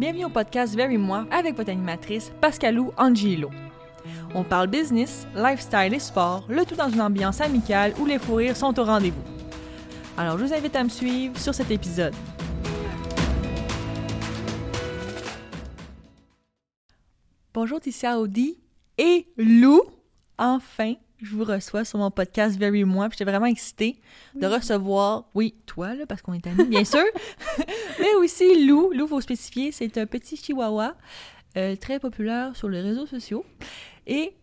[0.00, 3.50] Bienvenue au podcast Very Moi avec votre animatrice Pascalou Angelo.
[4.34, 8.36] On parle business, lifestyle et sport, le tout dans une ambiance amicale où les fous
[8.36, 9.20] rires sont au rendez-vous.
[10.16, 12.14] Alors je vous invite à me suivre sur cet épisode.
[17.52, 18.58] Bonjour Ticia Audi
[18.96, 19.82] et Lou.
[20.38, 23.08] Enfin, je vous reçois sur mon podcast Very Moi.
[23.10, 24.00] J'étais vraiment excitée
[24.34, 27.04] de recevoir, oui, toi, là, parce qu'on est amis, bien sûr,
[28.00, 28.90] mais aussi Lou.
[28.92, 30.96] Lou, faut spécifier, c'est un petit chihuahua
[31.56, 33.44] euh, très populaire sur les réseaux sociaux.
[34.06, 34.34] Et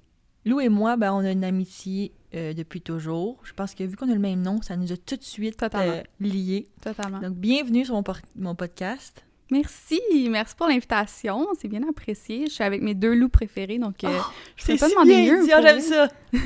[0.45, 3.39] Lou et moi, ben, on a une amitié euh, depuis toujours.
[3.43, 5.61] Je pense que vu qu'on a le même nom, ça nous a tout de suite
[5.75, 6.67] euh, liés.
[6.81, 7.19] Totalement.
[7.19, 8.01] Donc, bienvenue sur
[8.35, 9.26] mon podcast.
[9.49, 12.47] Merci, merci pour l'invitation, c'est bien apprécié.
[12.47, 14.09] Je suis avec mes deux loups préférés, donc euh,
[14.57, 15.53] je C'est peux pas si demander bien mieux.
[15.53, 16.07] ah, j'aime ça.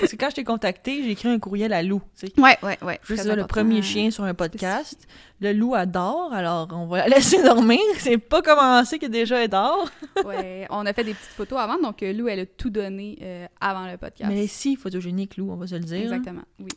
[0.00, 2.00] Parce que quand je t'ai contacté, j'ai écrit un courriel à Lou.
[2.18, 2.40] tu sais.
[2.40, 2.98] Ouais, ouais, ouais.
[3.04, 5.06] Juste le premier chien sur un podcast.
[5.40, 7.78] Le loup adore, alors on va la laisser dormir.
[7.98, 9.88] C'est pas commencé que déjà elle dort.
[10.24, 13.18] Ouais, on a fait des petites photos avant, donc euh, Lou, elle a tout donné
[13.22, 14.32] euh, avant le podcast.
[14.34, 16.00] Mais si photogénique, Lou, on va se le dire.
[16.02, 16.68] Exactement, oui.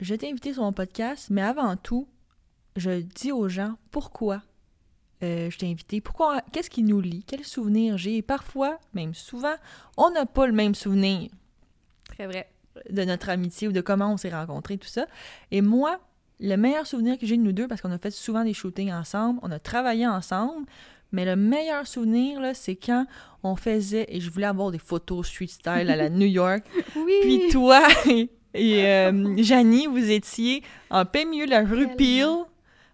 [0.00, 2.06] Je t'ai invité sur mon podcast, mais avant tout,
[2.76, 4.42] je dis aux gens pourquoi
[5.22, 8.16] euh, je t'ai invité, pourquoi, qu'est-ce qui nous lie, quels souvenirs j'ai.
[8.16, 9.54] Et parfois, même souvent,
[9.96, 11.30] on n'a pas le même souvenir
[12.08, 12.50] Très vrai.
[12.90, 15.06] de notre amitié ou de comment on s'est rencontrés, tout ça.
[15.52, 16.00] Et moi,
[16.40, 18.90] le meilleur souvenir que j'ai de nous deux, parce qu'on a fait souvent des shootings
[18.92, 20.66] ensemble, on a travaillé ensemble,
[21.12, 23.06] mais le meilleur souvenir, là, c'est quand
[23.44, 26.64] on faisait, et je voulais avoir des photos street style à la New York,
[26.96, 27.12] Oui!
[27.20, 27.80] puis toi
[28.54, 31.94] et euh, Janie, vous étiez en plein milieu de la rue.
[31.96, 32.26] Peel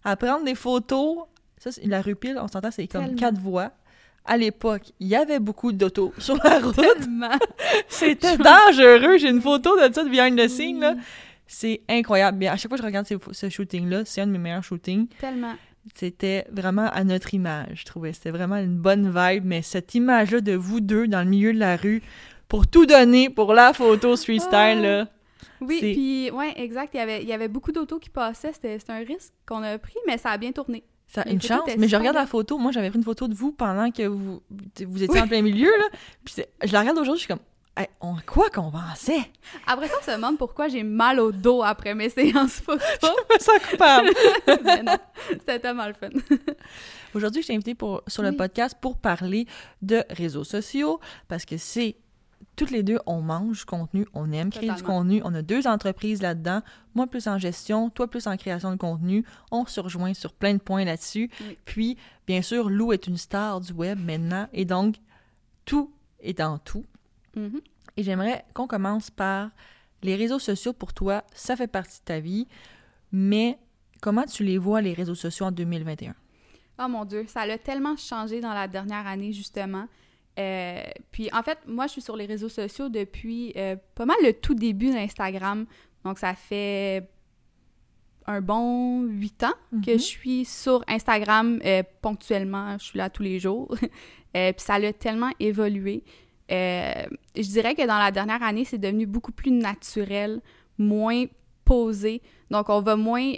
[0.09, 1.19] à prendre des photos.
[1.59, 3.17] Ça, c'est- la rue Peel, on s'entend, c'est comme Tellement.
[3.19, 3.71] quatre voies.
[4.25, 6.77] À l'époque, il y avait beaucoup d'autos sur la route.
[7.89, 9.19] C'était dangereux.
[9.19, 10.85] J'ai une photo de ça de behind the scene.
[10.97, 11.03] Oui,
[11.47, 12.37] C'est incroyable.
[12.39, 14.63] Bien, à chaque fois que je regarde ces- ce shooting-là, c'est un de mes meilleurs
[14.65, 15.09] shootings.
[15.19, 15.55] Tellement.
[15.95, 18.13] C'était vraiment à notre image, je trouvais.
[18.13, 19.45] C'était vraiment une bonne vibe.
[19.47, 22.03] Mais cette image-là de vous deux dans le milieu de la rue
[22.49, 25.07] pour tout donner pour la photo street style, là.
[25.61, 26.91] Oui, puis, ouais, exact.
[26.95, 28.53] Il y avait, il y avait beaucoup d'autos qui passaient.
[28.53, 30.85] C'était un risque qu'on a pris, mais ça a bien tourné.
[31.07, 31.63] Ça une chance.
[31.79, 32.59] Mais je regarde la photo.
[32.59, 34.43] Moi, j'avais pris une photo de vous pendant que vous,
[34.87, 35.99] vous étiez en plein milieu, là.
[36.25, 37.43] Puis je la regarde aujourd'hui, je suis comme,
[37.79, 39.31] Hey, on, quoi qu'on pensait?
[39.65, 42.83] Après ça, on se demande pourquoi j'ai mal au dos après mes séances photo.
[43.03, 44.11] Je me sens coupable.
[45.31, 46.09] C'était tellement le fun.
[47.15, 48.37] Aujourd'hui, je t'ai invité pour, sur le Oui.
[48.37, 49.47] podcast pour parler
[49.81, 50.99] de réseaux sociaux
[51.29, 51.95] parce que c'est
[52.59, 55.23] toutes les deux, on mange du contenu, on aime créer du contenu.
[55.25, 56.61] On a deux entreprises là-dedans.
[56.95, 59.25] Moi, plus en gestion, toi, plus en création de contenu.
[59.53, 61.31] On se rejoint sur plein de points là-dessus.
[61.41, 61.57] Oui.
[61.65, 61.97] Puis,
[62.27, 64.49] bien sûr, Lou est une star du web maintenant.
[64.53, 64.97] Et donc,
[65.65, 66.85] tout est dans tout.
[67.37, 67.61] Mhm.
[67.97, 69.51] Et j'aimerais qu'on commence par
[70.03, 72.47] les réseaux sociaux pour toi, ça fait partie de ta vie,
[73.13, 73.59] mais
[74.01, 76.15] comment tu les vois, les réseaux sociaux en 2021?
[76.81, 79.87] Oh mon Dieu, ça a tellement changé dans la dernière année, justement.
[80.39, 84.17] Euh, puis en fait, moi, je suis sur les réseaux sociaux depuis euh, pas mal
[84.23, 85.67] le tout début d'Instagram.
[86.05, 87.09] Donc, ça fait
[88.27, 89.55] un bon huit ans
[89.85, 89.99] que Mhm.
[89.99, 92.77] je suis sur Instagram euh, ponctuellement.
[92.79, 93.75] Je suis là tous les jours.
[94.35, 96.05] Puis ça a tellement évolué.
[96.49, 100.41] Je dirais que dans la dernière année, c'est devenu beaucoup plus naturel,
[100.77, 101.25] moins
[101.65, 102.23] posé.
[102.51, 103.33] Donc, on va moins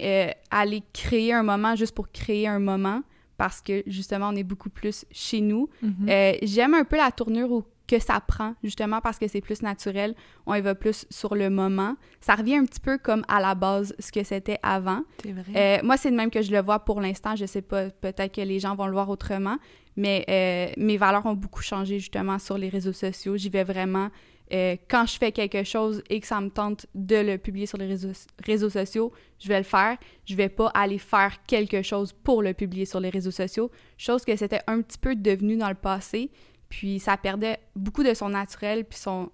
[0.51, 3.01] aller créer un moment juste pour créer un moment
[3.41, 5.67] parce que justement, on est beaucoup plus chez nous.
[5.81, 6.07] Mhm.
[6.09, 9.63] Euh, J'aime un peu la tournure où- que ça prend, justement parce que c'est plus
[9.63, 10.13] naturel.
[10.45, 11.95] On y va plus sur le moment.
[12.21, 15.01] Ça revient un petit peu comme à la base ce que c'était avant.
[15.23, 15.53] C'est vrai.
[15.55, 17.35] Euh, moi, c'est de même que je le vois pour l'instant.
[17.35, 19.57] Je sais pas, peut-être que les gens vont le voir autrement,
[19.97, 23.35] mais euh, mes valeurs ont beaucoup changé justement sur les réseaux sociaux.
[23.37, 24.09] J'y vais vraiment
[24.53, 27.77] euh, quand je fais quelque chose et que ça me tente de le publier sur
[27.77, 28.11] les réseaux,
[28.43, 29.97] réseaux sociaux, je vais le faire.
[30.25, 34.25] Je vais pas aller faire quelque chose pour le publier sur les réseaux sociaux, chose
[34.25, 36.31] que c'était un petit peu devenu dans le passé.
[36.67, 39.29] Puis ça perdait beaucoup de son naturel puis son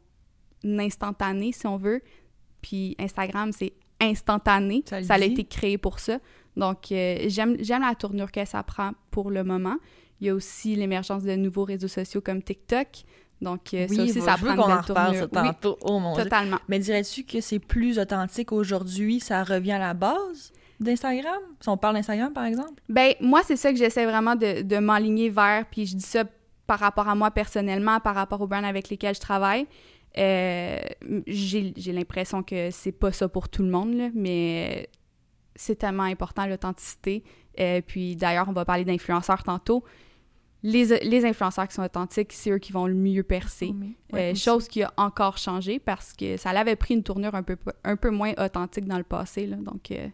[0.64, 2.02] instantané, si on veut.
[2.62, 4.84] Puis Instagram, c'est instantané.
[4.88, 6.20] Ça a été créé pour ça.
[6.56, 9.78] Donc, euh, j'aime j'aime la tournure que ça prend pour le moment.
[10.20, 12.88] Il y a aussi l'émergence de nouveaux réseaux sociaux comme TikTok.
[13.42, 15.30] Donc, euh, ça aussi, ça prend une belle reparle ça tournure.
[15.31, 15.78] Oui, tantôt.
[15.81, 16.24] Oh mon Dieu.
[16.24, 16.57] totalement.
[16.68, 19.19] Mais dirais-tu que c'est plus authentique aujourd'hui?
[19.19, 21.39] Ça revient à la base d'Instagram?
[21.60, 22.81] Si on parle d'Instagram, par exemple?
[22.89, 25.66] Ben, moi, c'est ça que j'essaie vraiment de, de m'aligner vers.
[25.69, 26.24] Puis je dis ça
[26.66, 29.68] par rapport à moi personnellement, par rapport aux brands avec lesquels je travaille.
[30.18, 30.80] Euh,
[31.28, 34.89] j'ai j'ai l'impression que c'est pas ça pour tout le monde, là, mais
[35.56, 37.24] c'est tellement important l'authenticité.
[37.60, 39.84] Euh, puis d'ailleurs, on va parler d'influenceurs tantôt.
[40.63, 43.74] Les, les influenceurs qui sont authentiques, c'est eux qui vont le mieux percer.
[44.13, 47.57] Euh, chose qui a encore changé parce que ça l'avait pris une tournure un peu,
[47.83, 49.45] un peu moins authentique dans le passé.
[49.45, 50.07] Là, donc, euh,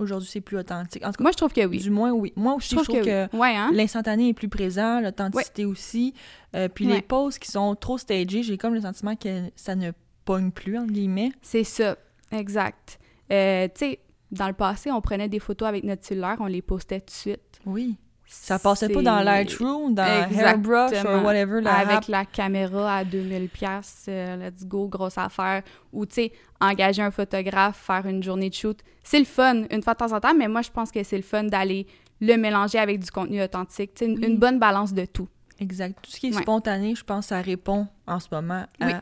[0.00, 1.02] aujourd'hui c'est plus authentique.
[1.04, 1.78] En tout cas, Moi, je trouve que oui.
[1.78, 2.32] du moins, oui.
[2.34, 3.70] Moi aussi, je trouve, que, Ouais, hein?
[3.72, 6.12] l'instantané est plus présent, l'authenticité aussi.
[6.56, 9.92] Euh, puis les poses qui sont trop stagées, j'ai comme le sentiment que ça ne
[10.24, 11.30] pogne plus, entre guillemets.
[11.40, 11.96] C'est ça,
[12.32, 12.98] exact.
[13.30, 14.00] Tu sais,
[14.32, 17.10] dans le passé, on prenait des photos avec notre cellulaire, on les postait tout de
[17.12, 17.60] suite.
[17.64, 17.96] Oui.
[18.36, 21.22] Ça passait pas dans Lightroom, dans Airbrush Exactement.
[21.22, 22.08] ou whatever, la avec app.
[22.08, 25.62] la caméra à 2000 pièces, let's go, grosse affaire.
[25.92, 28.78] Ou, tu sais, engager un photographe, faire une journée de shoot.
[29.02, 31.16] C'est le fun, une fois de temps en temps, mais moi, je pense que c'est
[31.16, 31.86] le fun d'aller
[32.20, 33.92] le mélanger avec du contenu authentique.
[34.02, 34.26] Une, Oui.
[34.26, 35.28] une bonne balance de tout.
[35.60, 35.96] Exact.
[36.02, 36.42] Tout ce qui est Ouais.
[36.42, 38.92] spontané, je pense ça répond en ce moment à Oui.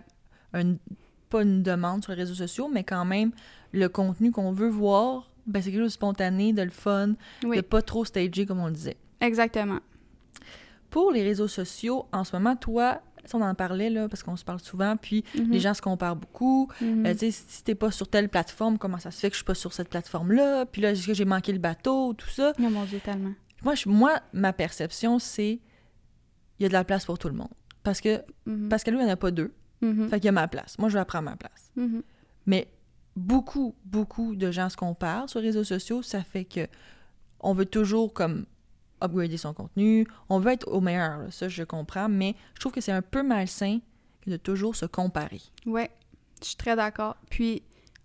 [0.61, 0.79] une-
[1.31, 3.33] pas une demande sur les réseaux sociaux, mais quand même,
[3.73, 7.15] le contenu qu'on veut voir, ben, c'est quelque chose de spontané, de le fun,
[7.45, 8.97] Oui, de pas trop stagé, comme on le disait.
[9.23, 9.79] Exactement.
[10.91, 13.01] Pour les réseaux sociaux, en ce moment, toi,
[13.33, 15.51] on en parlait, là, parce qu'on se parle souvent, puis Mhm.
[15.51, 16.69] les gens se comparent beaucoup.
[16.83, 19.39] Euh, tu sais, si t'es pas sur telle plateforme, comment ça se fait que je
[19.39, 20.67] suis pas sur cette plateforme-là?
[20.67, 22.53] Puis là, est-ce que j'ai manqué le bateau, tout ça?
[22.59, 23.33] Oh mon Dieu, tellement.
[23.65, 25.61] Moi, je- moi ma perception, c'est
[26.59, 27.49] il y a de la place pour tout le monde.
[27.85, 28.69] Parce que Mhm.
[28.69, 29.53] Pascal, lui, il n'y en a pas deux.
[29.81, 30.09] Mhm.
[30.11, 30.79] Fait qu'il y a ma place.
[30.79, 31.73] Moi, je vais prendre ma place.
[32.45, 32.69] Mais
[33.17, 36.03] beaucoup, beaucoup de gens se comparent sur les réseaux sociaux.
[36.03, 36.67] Ça fait que
[37.41, 38.47] on veut toujours comme
[39.03, 40.07] upgrader son contenu.
[40.29, 41.21] On veut être au meilleur.
[41.31, 42.09] Ça, je comprends.
[42.09, 43.79] Mais je trouve que c'est un peu malsain
[44.27, 45.41] de toujours se comparer.
[45.67, 45.91] Ouais,
[46.41, 47.17] je suis très d'accord.
[47.31, 47.63] Puis,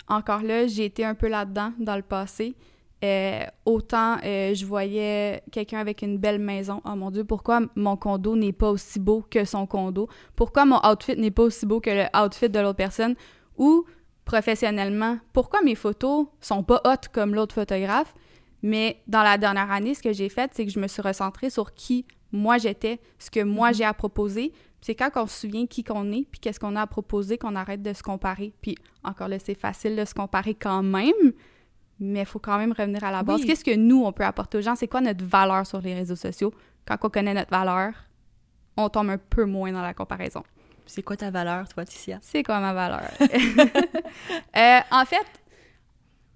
[0.07, 2.55] encore là, j'ai été un peu là-dedans dans le passé.
[3.03, 6.81] Euh, autant euh, je voyais quelqu'un avec une belle maison.
[6.83, 10.09] Oh mon Dieu, pourquoi mon condo n'est pas aussi beau que son condo?
[10.35, 13.15] Pourquoi mon outfit n'est pas aussi beau que le outfit de l'autre personne?
[13.55, 13.85] Ou,
[14.25, 18.15] professionnellement, pourquoi mes photos sont pas hautes comme l'autre photographe?
[18.63, 21.49] Mais dans la dernière année, ce que j'ai fait, c'est que je me suis recentrée
[21.49, 23.73] sur qui moi j'étais, ce que moi Mhm.
[23.75, 24.51] j'ai à proposer.
[24.81, 27.55] C'est quand on se souvient qui qu'on est, puis qu'est-ce qu'on a à proposer, qu'on
[27.55, 28.53] arrête de se comparer.
[28.61, 31.13] Puis encore là, c'est facile de se comparer quand même,
[31.99, 33.41] mais il faut quand même revenir à la base.
[33.41, 33.47] Oui.
[33.47, 34.75] Qu'est-ce que nous, on peut apporter aux gens?
[34.75, 36.53] C'est quoi notre valeur sur les réseaux sociaux?
[36.85, 37.93] Quand on connaît notre valeur,
[38.75, 40.43] on tombe un peu moins dans la comparaison.
[40.85, 42.19] C'est quoi ta valeur, toi, Ticia?
[42.21, 43.09] C'est quoi ma valeur?
[44.55, 45.25] Euh, en fait,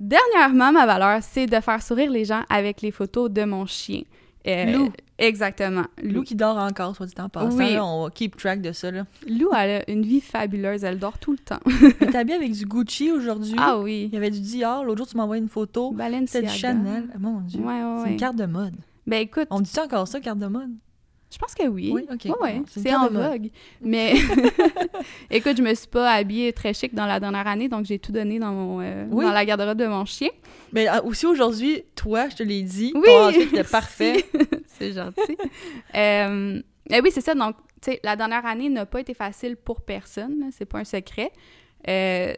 [0.01, 4.01] dernièrement, ma valeur, c'est de faire sourire les gens avec les photos de mon chien.
[4.47, 4.91] Euh, Lou.
[5.19, 5.83] Exactement.
[6.01, 7.55] Lou qui dort encore, soit dit en passant.
[7.55, 7.73] Oui.
[7.73, 8.89] là, on va keep track de ça.
[8.89, 9.05] Là.
[9.29, 10.83] Lou, elle a une vie fabuleuse.
[10.83, 11.59] Elle dort tout le temps.
[12.01, 13.53] Est habillée avec du Gucci aujourd'hui.
[13.59, 14.09] ah oui.
[14.11, 14.83] Il y avait du Dior.
[14.83, 15.91] L'autre jour, tu m'as envoyé une photo.
[15.91, 16.47] Balenciaga.
[16.47, 17.03] C'était du Chanel.
[17.19, 17.59] Mon Dieu.
[17.61, 18.11] Ouais, ouais, C'est ouais.
[18.13, 18.73] une carte de mode.
[19.05, 20.71] Ben écoute, On dit encore ça, carte de mode?
[21.31, 21.91] Je pense que oui.
[21.93, 22.39] Oui, ok.
[22.41, 23.49] Ouais, c'est en de vogue.
[23.81, 24.13] Mais
[25.29, 28.11] écoute, je me suis pas habillée très chic dans la dernière année, donc j'ai tout
[28.11, 29.25] donné dans, mon, euh, Oui.
[29.25, 30.29] dans la garde-robe de mon chien.
[30.73, 33.71] Mais euh, aussi aujourd'hui, toi, je te l'ai dit, Oui, ton outfit était merci.
[33.71, 34.25] parfait.
[34.67, 35.37] c'est gentil.
[35.95, 37.33] euh, eh oui, c'est ça.
[37.35, 40.49] Donc, tu sais, la dernière année n'a pas été facile pour personne.
[40.51, 41.31] C'est pas un secret.
[41.87, 42.33] Euh,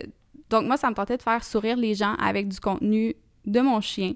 [0.50, 3.82] donc, moi, ça me tentait de faire sourire les gens avec du contenu de mon
[3.82, 4.14] chien.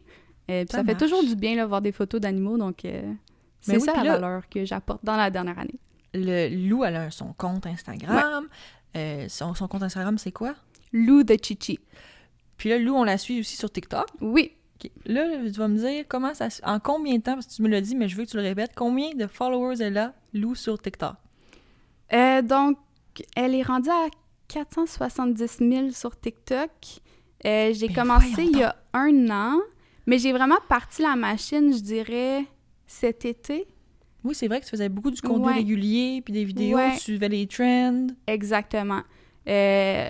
[0.47, 2.57] Puis Ça ça, fait toujours du bien, là, voir des photos d'animaux.
[2.57, 3.01] Donc, euh,
[3.59, 5.79] c'est Mais oui, ça la là- valeur que j'apporte dans la dernière année.
[6.13, 8.47] Le Lou, elle a son compte Instagram.
[8.95, 10.55] Euh, son, son compte Instagram, c'est quoi?
[10.93, 11.79] Lou de Chichi.
[12.57, 14.07] Puis là, Lou, on la suit aussi sur TikTok.
[14.21, 14.53] Oui.
[15.05, 17.67] Là, tu vas me dire comment ça en combien de temps, parce que tu me
[17.67, 20.55] l'as dit, mais je veux que tu le répètes, combien de followers elle a, Lou,
[20.55, 21.15] sur TikTok?
[22.13, 22.77] Euh, donc,
[23.35, 24.07] elle est rendue à
[24.47, 26.69] 470 000 sur TikTok.
[27.45, 29.59] Euh, j'ai Ben commencé il y a un an,
[30.05, 32.45] mais j'ai vraiment parti la machine, je dirais,
[32.87, 33.67] cet été.
[34.23, 35.53] Oui, c'est vrai que tu faisais beaucoup du contenu Ouais.
[35.53, 36.93] régulier, puis des vidéos, Ouais.
[36.95, 38.07] tu suivais les trends.
[38.25, 39.01] Exactement.
[39.47, 40.09] Euh,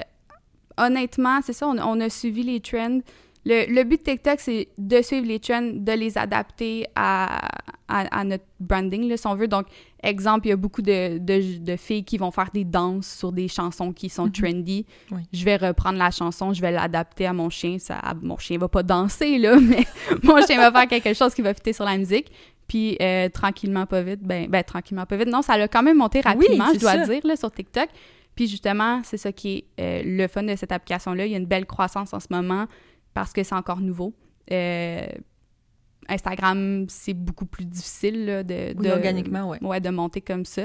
[0.77, 3.00] honnêtement, c'est ça, on, on a suivi les trends.
[3.46, 7.48] Le, le but de TikTok, c'est de suivre les trends, de les adapter à,
[7.88, 9.48] à, à notre branding, là, si on veut.
[9.48, 9.67] Donc,
[10.03, 13.31] exemple, il y a beaucoup de, de, de filles qui vont faire des danses sur
[13.31, 14.31] des chansons qui sont Mhm.
[14.34, 14.86] trendy.
[15.12, 15.22] Oui.
[15.31, 17.77] Je vais reprendre la chanson, je vais l'adapter à mon chien.
[17.79, 19.86] Ça, mon chien va pas danser, là, mais
[20.24, 22.29] mon chien va faire quelque chose qui va fitter sur la musique.
[22.67, 25.29] Puis, euh, tranquillement, pas vite, ben, ben, tranquillement, pas vite.
[25.29, 27.05] Non, ça a quand même monté rapidement, je dois ça.
[27.05, 27.88] dire, là, sur TikTok.
[28.36, 31.25] Puis justement, c'est ça qui est euh, le fun de cette application-là.
[31.25, 32.67] Il y a une belle croissance en ce moment
[33.13, 34.13] parce que c'est encore nouveau.
[34.51, 35.07] Euh,
[36.09, 39.57] Instagram, c'est beaucoup plus difficile là, de, Oui, de- organiquement, ouais.
[39.63, 40.63] ouais, de monter comme ça.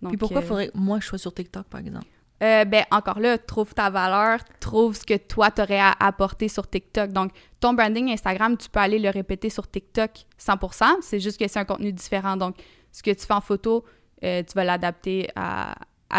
[0.00, 2.06] Donc, Puis pourquoi euh, faudrait que moi je sois sur TikTok, par exemple?
[2.42, 6.68] Euh, ben, encore là, trouve ta valeur, trouve ce que toi, t'aurais à apporter sur
[6.68, 7.12] TikTok.
[7.12, 7.30] Donc,
[7.60, 10.84] ton branding Instagram, tu peux aller le répéter sur TikTok 100%.
[11.02, 12.36] C'est juste que c'est un contenu différent.
[12.36, 12.56] Donc,
[12.90, 13.84] ce que tu fais en photo,
[14.24, 15.74] euh, tu vas l'adapter à,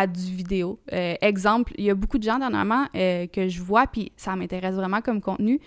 [0.08, 0.80] du vidéo.
[0.92, 4.74] Euh, exemple, il y a beaucoup de gens dernièrement que je vois, puis ça m'intéresse
[4.74, 5.60] vraiment comme contenu.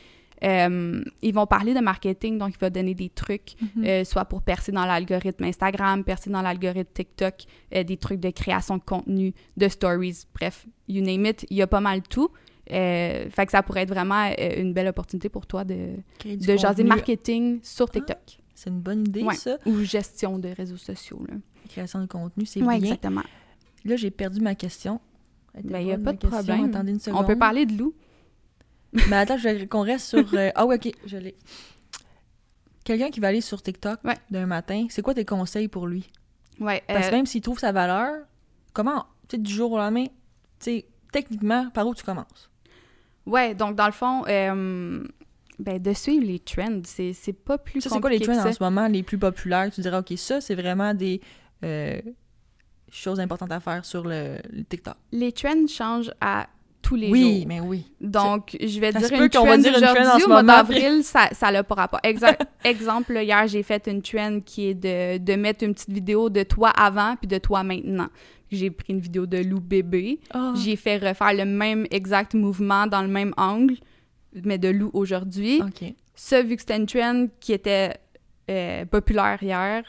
[0.44, 3.84] Euh, ils vont parler de marketing, donc il va donner des trucs, Mhm.
[3.86, 7.34] euh, soit pour percer dans l'algorithme Instagram, percer dans l'algorithme TikTok,
[7.74, 11.62] euh, des trucs de création de contenu, de stories, bref, you name it, il y
[11.62, 12.28] a pas mal tout.
[12.68, 14.28] Fait que ça pourrait être vraiment
[14.58, 15.90] une belle opportunité pour toi de,
[16.24, 18.38] de jaser marketing sur TikTok.
[18.54, 19.34] C'est une bonne idée, Ouais.
[19.34, 19.58] ça.
[19.66, 21.22] Ou gestion de réseaux sociaux.
[21.28, 21.36] Là.
[21.68, 22.76] Création de contenu, c'est Oui, bien.
[22.78, 23.22] exactement.
[23.84, 25.00] Là, j'ai perdu ma question.
[25.54, 26.28] Elle était Ben, a pas de question.
[26.42, 26.64] problème.
[26.64, 27.94] Attendez une On peut parler de loup.
[29.08, 30.24] Mais attends, je qu'on reste sur...
[30.34, 31.34] euh, Ah oui, OK, je l'ai.
[32.84, 34.14] Quelqu'un qui va aller sur TikTok Ouais.
[34.30, 36.08] d'un matin, c'est quoi tes conseils pour lui?
[36.60, 38.24] Ouais, Parce euh, que même s'il trouve sa valeur,
[38.72, 40.10] comment, tu sais, du jour au lendemain, tu
[40.60, 42.50] sais, techniquement, par où tu commences?
[43.26, 45.02] ouais, donc dans le fond, euh,
[45.58, 48.52] ben, de suivre les trends, c'est pas plus Ça, c'est quoi les compliqué trends en
[48.52, 49.68] ce moment, les plus populaires?
[49.72, 51.20] Tu dirais, OK, ça, c'est vraiment des
[51.64, 52.00] euh,
[52.88, 54.94] choses importantes à faire sur le, le TikTok.
[55.10, 56.46] Les trends changent à
[56.86, 57.44] tous les oui, jours.
[57.48, 57.84] mais oui.
[58.00, 61.74] Donc, je vais Ça dire une trend aujourd'hui, au mois d'avril, ça ça n'a pas
[61.74, 62.00] rapport.
[62.64, 66.30] Exemple, là, hier, j'ai fait une trend qui est de, de mettre une petite vidéo
[66.30, 68.08] de toi avant puis de toi maintenant.
[68.52, 70.20] J'ai pris une vidéo de loup bébé.
[70.32, 73.74] Ah, J'ai fait refaire le même exact mouvement dans le même angle,
[74.44, 75.60] mais de loup aujourd'hui.
[75.60, 75.92] OK.
[76.14, 77.94] Ça, vu que c'était une trend qui était
[78.48, 79.82] euh, populaire hier,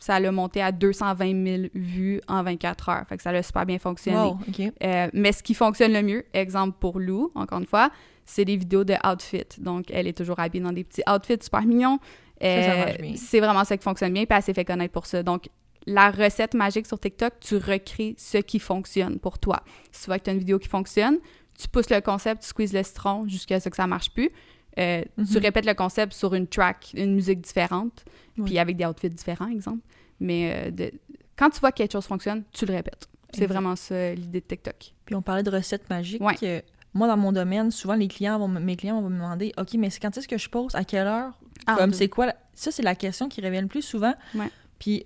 [0.00, 3.04] ça l'a monté à 220 000 vues en 24 heures.
[3.08, 4.18] Fait que ça a super bien fonctionné.
[4.18, 4.38] Wow.
[4.82, 7.90] Euh, mais ce qui fonctionne le mieux, exemple pour Lou, encore une fois,
[8.24, 9.46] c'est des vidéos de outfit.
[9.58, 11.98] Donc, elle est toujours habillée dans des petits outfits super mignons.
[12.42, 15.22] Euh, c'est vraiment ça qui fonctionne bien, puis elle s'est fait connaître pour ça.
[15.22, 15.48] Donc,
[15.86, 19.62] la recette magique sur TikTok, tu recrées ce qui fonctionne pour toi.
[19.90, 21.18] Si tu vois que tu as une vidéo qui fonctionne,
[21.58, 24.30] tu pousses le concept, tu squeezes le citron jusqu'à ce que ça marche plus.
[24.78, 25.42] Euh, Tu Mhm.
[25.42, 28.04] répètes le concept sur une track, une musique différente,
[28.36, 28.44] Oui.
[28.44, 29.80] puis avec des outfits différents, exemple.
[30.20, 30.92] Mais euh, de-
[31.36, 33.08] quand tu vois que quelque chose fonctionne, tu le répètes.
[33.34, 34.94] C'est vraiment ça l'idée de TikTok.
[35.04, 36.22] Puis on parlait de recettes magiques.
[36.22, 36.34] Ouais.
[36.42, 36.60] Euh,
[36.94, 39.90] moi, dans mon domaine, souvent, les clients vont, mes clients vont me demander OK, mais
[39.90, 40.74] c'est quand est-ce que je pose?
[40.74, 41.38] À quelle heure?
[41.66, 44.14] Ah, Comme c'est quoi la- Ça, c'est la question qui revient le plus souvent.
[44.34, 44.50] Ouais.
[44.78, 45.04] Puis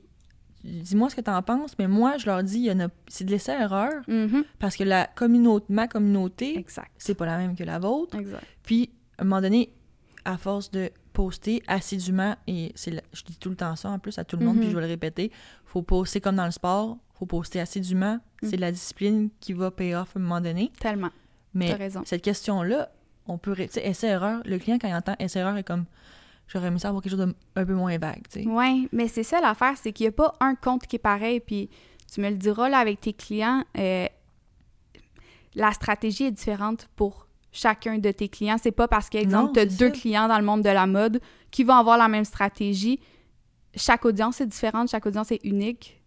[0.64, 2.88] dis-moi ce que tu en penses, mais moi, je leur dis il y en a-
[3.09, 4.45] c'est de l'essai-erreur Mhm.
[4.61, 6.64] parce que la communauté, ma communauté,
[6.99, 8.16] c'est pas la même que la vôtre.
[8.16, 8.45] Exact.
[8.62, 8.90] Puis,
[9.23, 9.73] à un moment donné,
[10.25, 14.19] à force de poster assidûment, et c'est je dis tout le temps ça en plus
[14.19, 14.61] à tout le monde, Mhm.
[14.62, 15.31] puis je vais le répéter,
[15.64, 18.19] faut poster comme dans le sport, faut poster assidûment.
[18.43, 18.49] Mm.
[18.49, 20.71] C'est la discipline qui va payer off à un moment donné.
[20.81, 21.09] Tellement.
[21.09, 22.02] T'as Mais raison.
[22.05, 22.91] cette question-là,
[23.26, 23.55] on peut.
[23.57, 25.85] Tu sais, essai-erreur, le client, quand il entend essai-erreur, est comme.
[26.49, 28.47] J'aurais aimé ça avoir quelque chose de un peu moins vague, tu sais.
[28.49, 31.41] Oui, mais c'est ça l'affaire, c'est qu'il n'y a pas un compte qui est pareil.
[31.41, 31.71] Puis
[32.12, 34.07] tu me le diras là avec tes clients, euh,
[35.55, 38.56] la stratégie est différente pour chacun de tes clients.
[38.61, 39.90] C'est pas parce qu'exemple, tu as deux ça.
[39.90, 42.99] clients dans le monde de la mode qui vont avoir la même stratégie.
[43.76, 46.01] Chaque audience est différente, chaque audience est unique.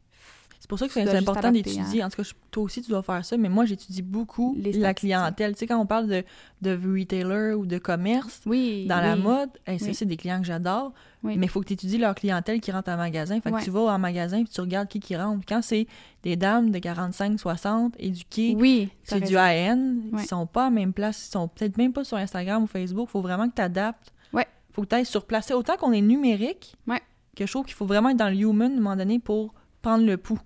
[0.66, 2.04] C'est pour ça que c'est important d'étudier.
[2.04, 4.74] En tout cas, je- toi aussi, tu dois faire ça, mais moi, j'étudie beaucoup Les
[4.74, 5.54] la clientèle.
[5.54, 6.24] Tu sais, quand on parle de,
[6.64, 8.88] de retailer ou de commerce, Oui.
[8.90, 9.94] dans la mode, hey, ça, Oui.
[9.94, 10.92] c'est des clients que j'adore,
[11.22, 13.40] mais il faut que tu étudies leur clientèle qui rentre en magasin.
[13.42, 15.46] Fait que tu vas en magasin puis tu regardes qui qui rentre.
[15.48, 15.86] Quand c'est
[16.24, 18.58] des dames de 45, 60, éduquées,
[19.04, 19.72] c'est du Ouais.
[20.14, 22.68] ils sont pas à la même place, ils sont peut-être même pas sur Instagram ou
[22.68, 23.08] Facebook.
[23.10, 24.12] faut vraiment que tu adaptes.
[24.34, 24.48] Ouais.
[24.72, 25.52] faut que tu ailles sur place.
[25.52, 27.02] Autant qu'on est numérique, Ouais.
[27.36, 29.54] que je trouve qu'il faut vraiment être dans le human à un moment donné pour
[29.84, 30.40] prendre le pouls.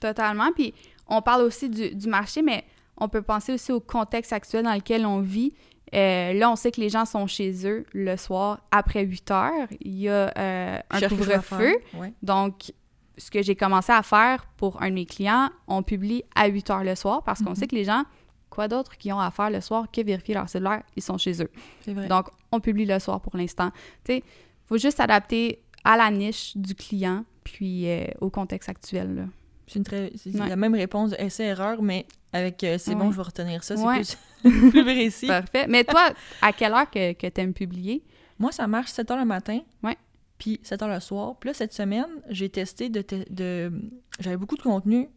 [0.00, 0.50] Totalement.
[0.54, 0.74] Puis
[1.08, 2.64] on parle aussi du, du marché, mais
[2.96, 5.52] on peut penser aussi au contexte actuel dans lequel on vit.
[5.94, 9.68] Euh, là, on sait que les gens sont chez eux le soir après 8 heures.
[9.80, 11.76] Il y a euh, un couvre-feu.
[11.94, 12.12] Ouais.
[12.22, 12.72] Donc,
[13.18, 16.70] ce que j'ai commencé à faire pour un de mes clients, on publie à 8
[16.70, 17.56] heures le soir parce qu'on Mhm.
[17.56, 18.04] sait que les gens,
[18.50, 21.42] quoi d'autre qu'ils ont à faire le soir que vérifier leur cellulaire, ils sont chez
[21.42, 21.50] eux.
[21.88, 22.06] Vrai.
[22.06, 23.70] Donc, on publie le soir pour l'instant.
[24.04, 24.22] Tu sais,
[24.66, 29.14] faut juste s'adapter à la niche du client puis euh, au contexte actuel.
[29.16, 29.22] là.
[29.70, 30.48] C'est une très, Ouais.
[30.48, 33.82] la même réponse de essai-erreur, mais avec euh, c'est bon, je vais retenir ça, c'est
[33.84, 34.02] Ouais.
[34.42, 35.26] plus, plus précis.
[35.28, 35.66] Parfait.
[35.68, 36.10] Mais toi,
[36.42, 38.02] à quelle heure que, que tu aimes publier?
[38.38, 39.60] Moi, ça marche 7 heures le matin.
[39.82, 39.96] Ouais.
[40.38, 41.36] Puis 7 heures le soir.
[41.38, 43.02] Puis là, cette semaine, j'ai testé de.
[43.02, 43.70] te- de
[44.18, 45.08] J'avais beaucoup de contenu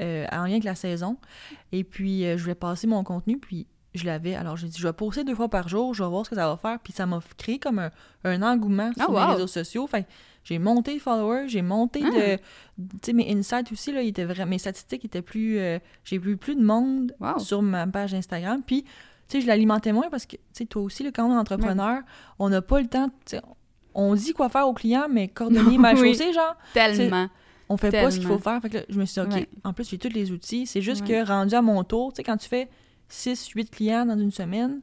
[0.00, 1.16] euh, en lien avec la saison.
[1.72, 3.38] Et puis, euh, je voulais passer mon contenu.
[3.38, 4.34] Puis, je l'avais.
[4.34, 5.94] Alors, j'ai dit, je vais poster deux fois par jour.
[5.94, 6.78] Je vais voir ce que ça va faire.
[6.78, 7.90] Puis, ça m'a créé comme un,
[8.24, 9.18] un engouement Ah, sur wow.
[9.20, 9.88] mes réseaux sociaux.
[10.44, 11.48] J'ai monté les followers.
[11.48, 12.10] J'ai monté Ah.
[12.10, 12.36] de.
[12.36, 15.58] Tu sais, mes insights aussi, là, ils étaient vra- mes statistiques étaient plus.
[15.58, 17.38] euh, j'ai vu plus de monde Wow.
[17.38, 18.62] sur ma page Instagram.
[18.66, 18.88] Puis, tu
[19.28, 22.00] sais, je l'alimentais moins parce que, tu sais, toi aussi, là, quand on est entrepreneur,
[22.38, 23.10] on n'a pas le temps.
[23.94, 25.28] On dit quoi faire aux clients, mais
[25.74, 26.12] cordonnier mal Oui.
[26.14, 27.28] chaussé, genre, Tellement.
[27.68, 28.60] on fait pas ce qu'il faut faire.
[28.62, 29.48] Fait que là, je me suis dit, OK, Ouais.
[29.64, 30.66] en plus, j'ai tous les outils.
[30.66, 31.22] C'est juste Ouais.
[31.24, 32.68] que rendu à mon tour, tu sais, quand tu fais
[33.08, 34.80] 6, 8 clients dans une semaine,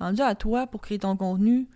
[0.00, 1.68] rendu à toi pour créer ton contenu,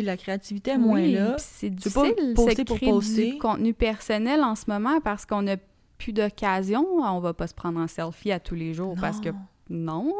[0.00, 1.32] la créativité est moins Oui, là.
[1.36, 1.76] puis c'est pas
[2.08, 3.32] difficile de poster pour poster.
[3.32, 5.56] du contenu personnel en ce moment parce qu'on n'a
[5.98, 6.86] plus d'occasion.
[7.00, 9.28] On va pas se prendre en selfie à tous les jours parce que
[9.70, 10.12] non.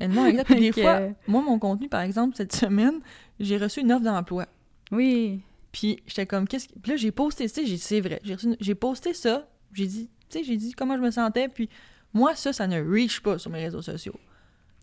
[0.00, 0.46] Et non, exact.
[0.46, 3.00] Puis des fois, moi, mon contenu, par exemple, cette semaine,
[3.40, 4.46] j'ai reçu une offre d'emploi.
[4.92, 5.40] Oui.
[5.72, 6.78] Puis j'étais comme, qu'est-ce que.
[6.78, 8.20] Puis là, j'ai posté, tu sais, j'ai dit, c'est vrai.
[8.22, 9.48] J'ai reçu une- J'ai posté ça.
[9.72, 11.48] J'ai dit, tu sais, j'ai dit comment je me sentais.
[11.48, 11.68] Puis
[12.12, 14.14] moi, ça, ça ne reach pas sur mes réseaux sociaux.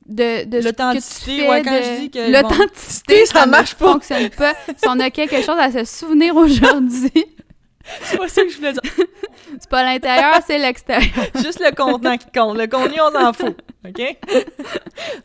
[0.07, 3.93] De, de L'authenticité, ouais, quand de- je dis que, L'authenticité, ça ça ne marche pas.
[3.93, 4.53] fonctionne pas.
[4.77, 7.11] si on a quelque chose à se souvenir aujourd'hui,
[8.03, 8.81] C'est pas ça que je voulais dire.
[9.59, 11.25] c'est pas l'intérieur, c'est l'extérieur.
[11.35, 12.55] Juste le contenant qui compte.
[12.57, 13.57] Le contenu, on s'en fout.
[13.87, 14.17] OK?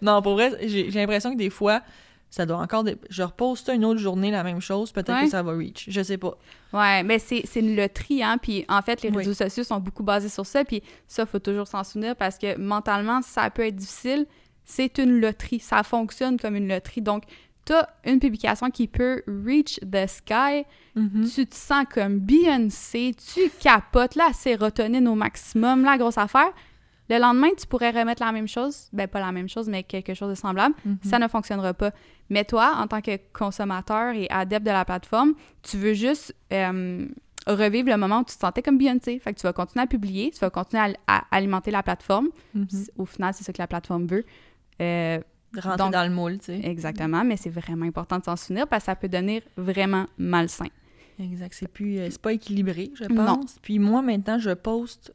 [0.02, 1.83] non, pour vrai, j'ai l'impression que des fois,
[2.30, 2.85] ça doit encore...
[3.11, 5.25] Je repose ça une autre journée, la même chose, peut-être Ouais.
[5.25, 5.85] que ça va reach.
[5.88, 6.35] Je sais pas.
[6.73, 8.38] Ouais, mais c'est c'est une loterie, hein.
[8.40, 9.18] Puis en fait, les Oui.
[9.18, 10.64] réseaux sociaux sont beaucoup basés sur ça.
[10.64, 14.26] Puis ça, faut toujours s'en souvenir parce que mentalement, ça peut être difficile.
[14.66, 15.61] C'est une loterie.
[15.61, 17.00] Ça fonctionne comme une loterie.
[17.00, 17.23] Donc,
[17.64, 20.64] t'as une publication qui peut reach the sky.
[20.94, 21.28] Mhm.
[21.32, 23.14] Tu te sens comme Beyoncé.
[23.32, 26.52] Tu capotes la sérotonine au maximum, la grosse affaire.
[27.08, 28.88] Le lendemain, tu pourrais remettre la même chose.
[28.92, 30.75] Ben, pas la même chose, mais quelque chose de semblable.
[30.85, 30.99] Mhm.
[31.04, 31.92] Ça ne fonctionnera pas.
[32.30, 37.06] Mais toi, en tant que consommateur et adepte de la plateforme, tu veux juste euh,
[37.46, 39.20] revivre le moment où tu te sentais comme Beyoncé.
[39.20, 42.28] Fait que tu vas continuer à publier, tu vas continuer à, à alimenter la plateforme.
[42.54, 42.66] Mhm.
[42.66, 44.25] Puis Au final, c'est ça que la plateforme veut.
[44.83, 45.21] Euh,
[45.54, 46.61] Rentrer Donc- dans le moule, tu sais.
[46.64, 50.66] exactement, mais c'est vraiment important de s'en souvenir parce que ça peut devenir vraiment malsain.
[51.18, 51.54] Exact.
[51.54, 51.99] C'est plus...
[51.99, 53.25] euh, C'est pas équilibré, je Non.
[53.37, 53.59] pense.
[53.62, 55.14] Puis moi, maintenant, je poste...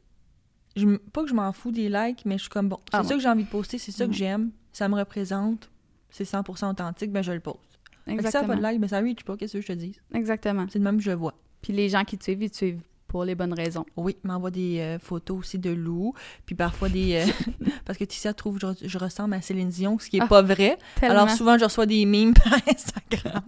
[0.74, 3.04] Je, pas que je m'en fous des likes, mais je suis comme, bon, c'est Ah,
[3.04, 4.16] ça que j'ai envie de poster, c'est ça que Mhm.
[4.16, 5.70] j'aime, ça me représente,
[6.10, 7.58] c'est 100% authentique, ben je le poste.
[8.04, 8.48] Si ça Exactement.
[8.48, 9.94] pas de like, ben ça reach pas, qu'est-ce que je te dis?
[10.14, 10.66] Exactement.
[10.70, 11.34] C'est de même que je vois.
[11.60, 12.80] Puis les gens qui te suivent, ils te suivent
[13.12, 13.84] pour les bonnes raisons.
[13.96, 16.14] Oui, il m'envoie des euh, photos aussi de loups,
[16.46, 17.14] puis parfois des...
[17.28, 20.20] euh, parce que Tissia trouve que je, je ressemble à Céline Dion, ce qui est
[20.22, 20.78] Ah, pas vrai.
[20.98, 21.14] Tellement.
[21.22, 23.42] Alors souvent, je reçois des memes par Instagram.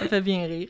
[0.00, 0.68] ça fait bien rire.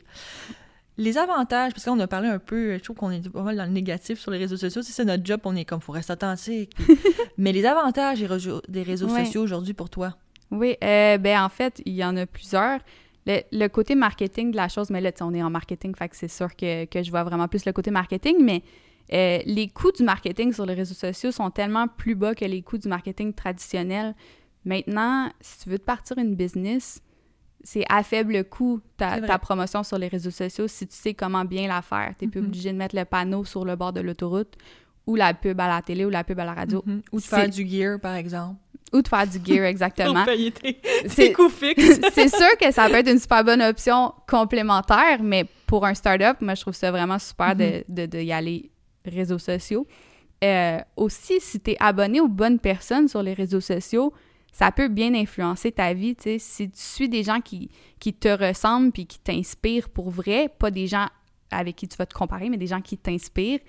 [0.99, 3.65] Les avantages, parce qu'on a parlé un peu, je trouve qu'on est pas mal dans
[3.65, 6.13] le négatif sur les réseaux sociaux, c'est ça notre job, on est comme, faut rester
[6.13, 6.75] authentique.
[7.39, 9.25] Mais les avantages des réseaux, des réseaux Ouais.
[9.25, 10.15] sociaux aujourd'hui pour toi?
[10.51, 12.79] Oui, euh, ben en fait, il y en a plusieurs.
[13.27, 15.93] Le, le côté marketing de la chose, mais là, tu sais, on est en marketing,
[15.95, 18.63] fait que c'est sûr que, que je vois vraiment plus le côté marketing, mais
[19.13, 22.61] euh, les coûts du marketing sur les réseaux sociaux sont tellement plus bas que les
[22.61, 24.15] coûts du marketing traditionnel.
[24.65, 27.01] Maintenant, si tu veux te partir une business,
[27.63, 31.43] c'est à faible coût ta, ta promotion sur les réseaux sociaux si tu sais comment
[31.45, 32.13] bien la faire.
[32.17, 32.47] Tu n'es plus Mhm.
[32.47, 34.55] obligé de mettre le panneau sur le bord de l'autoroute
[35.05, 37.01] ou la pub à la télé ou la pub à la radio Mhm.
[37.11, 38.55] Ou de faire du gear, par exemple.
[38.93, 40.23] Ou de faire du gear exactement.
[40.25, 41.99] Payer tes, tes C'est- coûts fixes.
[42.13, 46.39] c'est sûr que ça peut être une super bonne option complémentaire, mais pour un startup,
[46.41, 48.71] moi, je trouve ça vraiment super de, de, de y aller
[49.05, 49.85] réseaux sociaux.
[50.43, 54.13] Euh, aussi, si tu es abonné aux bonnes personnes sur les réseaux sociaux,
[54.51, 56.15] ça peut bien influencer ta vie.
[56.39, 57.69] Si tu suis des gens qui,
[57.99, 61.07] qui te ressemblent puis qui t'inspirent pour vrai, pas des gens
[61.51, 63.59] avec qui tu vas te comparer, mais des gens qui t'inspirent,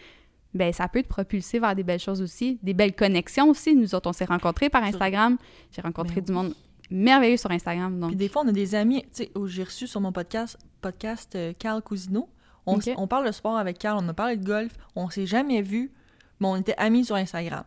[0.54, 3.74] ben ça peut te propulser vers des belles choses aussi, des belles connexions aussi.
[3.74, 5.36] Nous autres, on s'est rencontrés par Instagram.
[5.70, 6.54] J'ai rencontré Ben du monde
[6.90, 7.98] merveilleux sur Instagram.
[8.00, 10.56] Donc, Puis des fois, on a des amis, tu sais, j'ai reçu sur mon podcast,
[10.80, 12.28] podcast euh, Carl Cousineau.
[12.66, 15.90] On, parle de sport avec Carl, on a parlé de golf, on s'est jamais vu,
[16.38, 17.64] mais on était amis sur Instagram.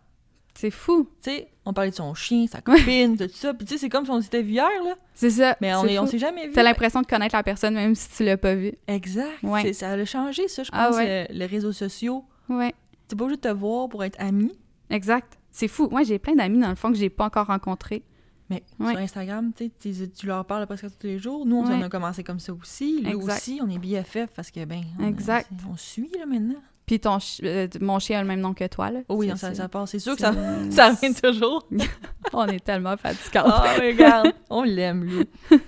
[0.53, 1.09] c'est fou.
[1.23, 3.53] Tu sais, on parlait de son chien, sa copine, de tout ça.
[3.55, 4.95] Puis tu sais, c'est comme si on s'était vu hier, là.
[5.15, 5.55] C'est ça.
[5.59, 6.53] Mais on est- on s'est jamais vu.
[6.53, 8.73] T'as l'impression de connaître la personne même si tu l'as pas vue.
[8.87, 9.41] Exact.
[9.41, 9.73] Ouais.
[9.73, 11.25] Ça a changé, ça, je Ah pense, ouais.
[11.29, 12.25] euh, les réseaux sociaux.
[12.51, 12.73] Ouais,
[13.07, 14.51] T'es pas obligé de te voir pour être ami,
[14.89, 15.37] exact.
[15.51, 15.89] C'est fou.
[15.91, 18.03] Moi, j'ai plein d'amis, dans le fond, que j'ai pas encore rencontrés.
[18.49, 18.91] mais Ouais.
[18.91, 21.45] sur Instagram, tu leur parles presque tous les jours.
[21.45, 21.83] Nous, on Ouais.
[21.83, 23.01] a commencé comme ça aussi.
[23.01, 23.37] Lui Exact.
[23.37, 25.47] aussi, on est BFF parce que, ben, on, Exact.
[25.49, 26.61] c'est- on suit, là, maintenant.
[26.85, 28.99] Puis ton chi- euh, mon chien a le même nom que toi, là.
[29.07, 29.91] Oh oui, non, ça, ça passe.
[29.91, 30.33] C'est sûr que ça,
[30.69, 31.65] ça revient toujours.
[32.33, 33.45] On est tellement fatigants.
[33.79, 35.25] Mais regarde, on l'aime, lui.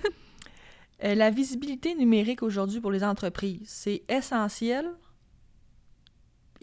[1.02, 4.86] Euh, la visibilité numérique aujourd'hui pour les entreprises, c'est essentiel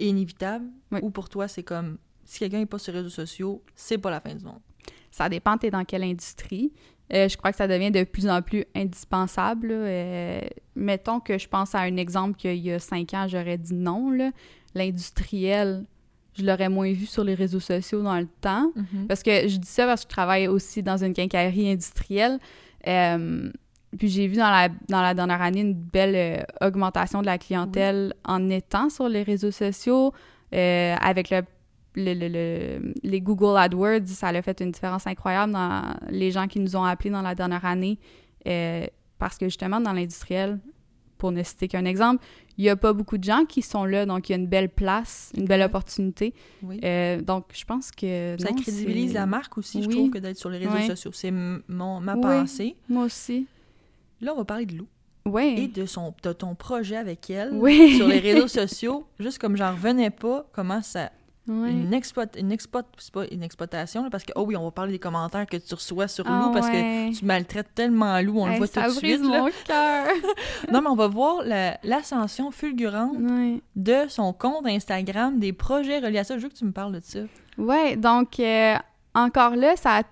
[0.09, 0.65] inévitable?
[0.91, 0.99] Oui.
[1.01, 4.09] Ou pour toi, c'est comme, si quelqu'un n'est pas sur les réseaux sociaux, c'est pas
[4.09, 4.59] la fin du monde?
[5.11, 6.71] Ça dépend, t'es dans quelle industrie.
[7.13, 9.69] Euh, je crois que ça devient de plus en plus indispensable.
[9.71, 10.39] Euh,
[10.75, 14.11] mettons que je pense à un exemple qu'il y a cinq ans, j'aurais dit non.
[14.73, 15.85] L'industriel,
[16.33, 18.71] je l'aurais moins vu sur les réseaux sociaux dans le temps.
[19.09, 22.39] Parce que je dis ça parce que je travaille aussi dans une quincaillerie industrielle.
[22.87, 23.51] Euh,
[23.97, 27.37] puis j'ai vu dans la, dans la dernière année une belle euh, augmentation de la
[27.37, 30.13] clientèle en étant sur les réseaux sociaux.
[30.53, 31.41] Euh, avec le,
[31.95, 36.47] le- le- le- les Google AdWords, ça a fait une différence incroyable dans les gens
[36.47, 37.99] qui nous ont appelés dans la dernière année.
[38.47, 38.85] Euh,
[39.19, 40.59] parce que justement, dans l'industriel,
[41.17, 42.23] pour ne citer qu'un exemple,
[42.57, 44.47] il n'y a pas beaucoup de gens qui sont là, donc il y a une
[44.47, 45.65] belle place, une belle Ouais.
[45.67, 46.33] opportunité.
[46.63, 46.79] Oui.
[46.83, 48.35] Euh, donc, je pense que.
[48.39, 51.11] Ça non, crédibilise la marque aussi, je trouve, que d'être sur les réseaux sociaux.
[51.13, 52.75] C'est mon, ma pensée.
[52.89, 53.47] Moi aussi.
[54.21, 54.87] Là, on va parler de Lou
[55.25, 55.67] et Oui.
[55.67, 59.05] de, son, de ton projet avec elle sur les réseaux sociaux.
[59.19, 61.11] Juste comme j'en revenais pas, comment ça...
[61.47, 61.71] Oui.
[61.71, 64.91] Une, exploit, une, exploit, pas une exploitation, là, parce que, oh oui, on va parler
[64.93, 67.09] des commentaires que tu reçois sur Ah Lou, parce ouais.
[67.11, 69.21] que tu maltraites tellement Lou, on le voit ça tout de suite.
[69.21, 69.39] là.
[69.41, 70.05] mon cœur.
[70.71, 73.17] Non, mais on va voir la- l'ascension fulgurante
[73.75, 76.37] de son compte Instagram, des projets reliés à ça.
[76.37, 77.19] Je veux que tu me parles de ça.
[77.57, 78.75] Ouais, donc euh,
[79.15, 80.03] encore là, ça a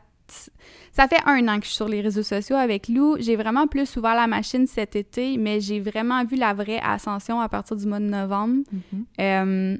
[0.91, 3.17] ça fait un an que je suis sur les réseaux sociaux avec Lou.
[3.19, 7.39] J'ai vraiment plus ouvert la machine cet été, mais j'ai vraiment vu la vraie ascension
[7.39, 8.63] à partir du mois de novembre.
[8.71, 9.05] Mhm.
[9.19, 9.77] Euh,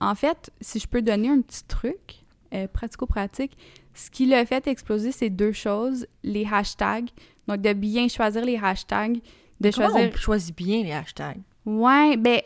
[0.00, 3.56] en fait, si je peux donner un petit truc euh, pratico-pratique,
[3.94, 6.06] ce qui l'a fait exploser, c'est deux choses.
[6.22, 7.10] Les hashtags.
[7.46, 9.20] Donc, de bien choisir les hashtags.
[9.60, 10.10] De Comment choisir...
[10.12, 11.40] on choisit bien les hashtags?
[11.64, 12.40] Ouais, ben,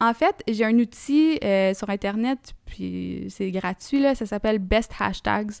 [0.00, 4.92] en fait, j'ai un outil euh, sur Internet, puis c'est gratuit, là, ça s'appelle Best
[4.98, 5.52] Hashtags.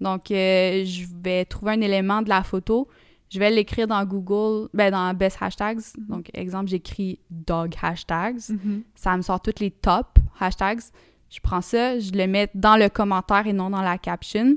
[0.00, 2.88] Donc, euh, je vais trouver un élément de la photo,
[3.30, 5.80] je vais l'écrire dans Google, ben, dans Best Hashtags.
[6.08, 8.38] Donc, exemple, j'écris dog hashtags.
[8.94, 10.80] Ça me sort tous les top hashtags.
[11.28, 14.56] Je prends ça, je le mets dans le commentaire et non dans la caption.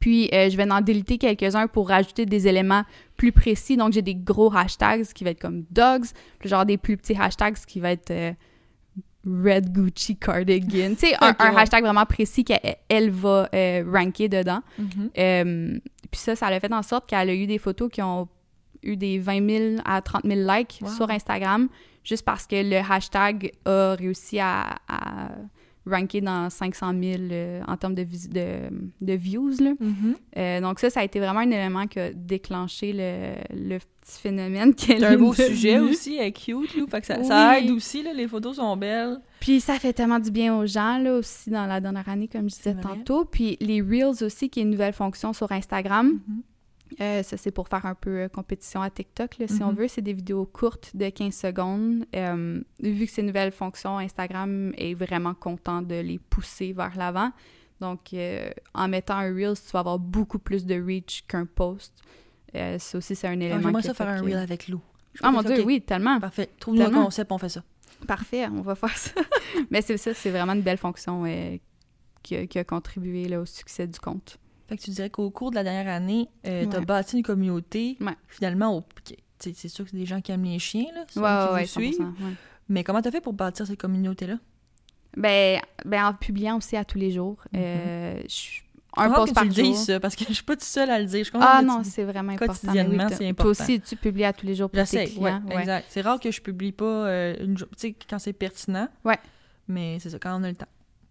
[0.00, 2.84] Puis, euh, je vais en déliter quelques-uns pour rajouter des éléments
[3.16, 3.76] plus précis.
[3.76, 6.06] Donc, j'ai des gros hashtags qui vont être comme dogs,
[6.38, 8.32] puis genre des plus petits hashtags qui vont être euh,
[9.44, 10.90] Red Gucci Cardigan.
[10.94, 11.60] tu sais, un, Ok, un ouais.
[11.60, 14.60] hashtag vraiment précis qu'elle elle va euh, ranker dedans.
[14.78, 15.10] Mhm.
[15.18, 15.78] Euh,
[16.10, 18.28] puis ça, ça a fait en sorte qu'elle a eu des photos qui ont
[18.82, 20.88] eu des 20 000 à 30 000 likes Wow.
[20.88, 21.68] sur Instagram,
[22.04, 25.28] juste parce que le hashtag a réussi à, à
[25.88, 28.58] ranker dans 500 000 euh, en termes de, de,
[29.00, 29.60] de views.
[29.60, 29.72] Là.
[29.78, 30.16] Mhm.
[30.36, 34.20] Euh, donc ça, ça a été vraiment un élément qui a déclenché le, le petit
[34.20, 36.70] phénomène C'est un beau sujet aussi, elle est cute.
[36.90, 39.18] Fait que ça, aide aussi, là, les photos sont belles.
[39.40, 42.48] Puis ça fait tellement du bien aux gens, là, aussi, dans la dernière année, comme
[42.50, 43.24] je disais tantôt.
[43.24, 46.20] Puis les Reels aussi, qui est une nouvelle fonction sur Instagram.
[46.28, 46.42] Mhm.
[47.00, 49.76] Euh, ça, c'est pour faire un peu euh, compétition à TikTok, là, si on Mhm.
[49.76, 49.88] veut.
[49.88, 52.06] C'est des vidéos courtes de 15 secondes.
[52.16, 56.96] Euh, vu que c'est une nouvelle fonction, Instagram est vraiment content de les pousser vers
[56.96, 57.30] l'avant.
[57.80, 61.92] Donc, euh, en mettant un Reels, tu vas avoir beaucoup plus de reach qu'un post.
[62.54, 64.80] Ça aussi, c'est un Ah, élément J'aimerais ça faire un reel avec Lou.
[65.14, 66.18] Je Ah mon Dieu, oui, tellement.
[66.18, 66.48] Parfait.
[66.58, 67.62] Trouve-nous un concept, on fait ça.
[68.06, 69.10] Parfait, on va faire ça.
[69.70, 71.24] Mais c'est ça, c'est vraiment une belle fonction
[72.22, 74.38] qui, a, qui a contribué là, au succès du compte.
[74.68, 76.84] Fait que tu dirais qu'au cours de la dernière année, euh, t'as Ouais.
[76.84, 77.96] bâti une communauté.
[78.00, 78.12] Ouais.
[78.28, 79.14] Finalement, au- tu
[79.54, 81.80] c'est sûr que c'est des gens qui aiment les chiens, là, ceux Ouais, qui vous
[81.80, 81.94] suivent.
[82.00, 82.32] 100%, ouais.
[82.68, 84.34] Mais comment t'as fait pour bâtir cette communauté-là?
[85.16, 87.36] Ben, ben, en publiant aussi à tous les jours.
[87.52, 87.60] Mhm.
[87.62, 88.60] Euh, je-
[88.96, 90.90] un post que par tu le dises, ça, parce que je suis pas toute seule
[90.90, 91.24] à le dire.
[91.24, 92.52] Je Ah non, tu- c'est vraiment important.
[92.52, 93.54] quotidiennement, Mais oui, c'est important.
[93.54, 95.42] Toi aussi, tu publies à tous les jours pour tes ouais, clients.
[95.48, 95.60] ouais.
[95.60, 95.86] exact.
[95.88, 98.88] C'est rare que je publie pas euh, une tu sais, quand c'est pertinent.
[99.04, 99.18] Ouais.
[99.68, 100.66] Mais c'est ça, quand on a le temps.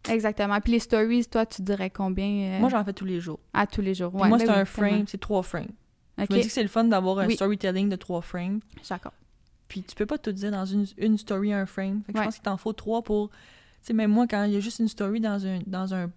[0.09, 0.59] Exactement.
[0.61, 3.39] Puis les stories, toi, tu dirais combien euh, Moi, j'en fais tous les jours.
[3.53, 4.13] à tous les jours?
[4.15, 5.67] Ouais, moi, ben c'est un frame, c'est trois frames.
[6.17, 7.35] Je me dis que c'est le fun d'avoir un Oui.
[7.35, 8.59] storytelling de trois frames.
[8.89, 9.13] d'accord.
[9.67, 12.01] Puis tu peux pas tout dire dans une, une story, un frame.
[12.05, 12.23] Fait que Ouais.
[12.23, 13.29] je pense qu'il t'en faut trois pour.
[13.29, 13.35] Tu
[13.87, 15.59] sais, même moi, quand il y a juste une story dans un.
[15.67, 16.09] Dans un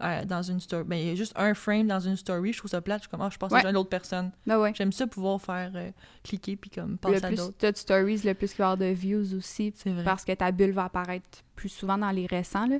[0.00, 0.84] euh, dans une story.
[0.84, 2.98] Ben, il y a juste un frame dans une story, je trouve ça plate.
[2.98, 3.64] Je suis comme, ah, je pense Ouais.
[3.64, 4.30] à l'autre personne.
[4.46, 4.72] Ben ouais.
[4.74, 5.90] J'aime ça pouvoir faire euh,
[6.24, 7.56] cliquer puis comme Le passer à plus d'autres.
[7.58, 9.72] tu as de stories, le plus qu'il va y avoir de views aussi.
[9.84, 10.02] Vrai.
[10.04, 12.66] parce que ta bulle va apparaître plus souvent dans les récents.
[12.66, 12.76] Là.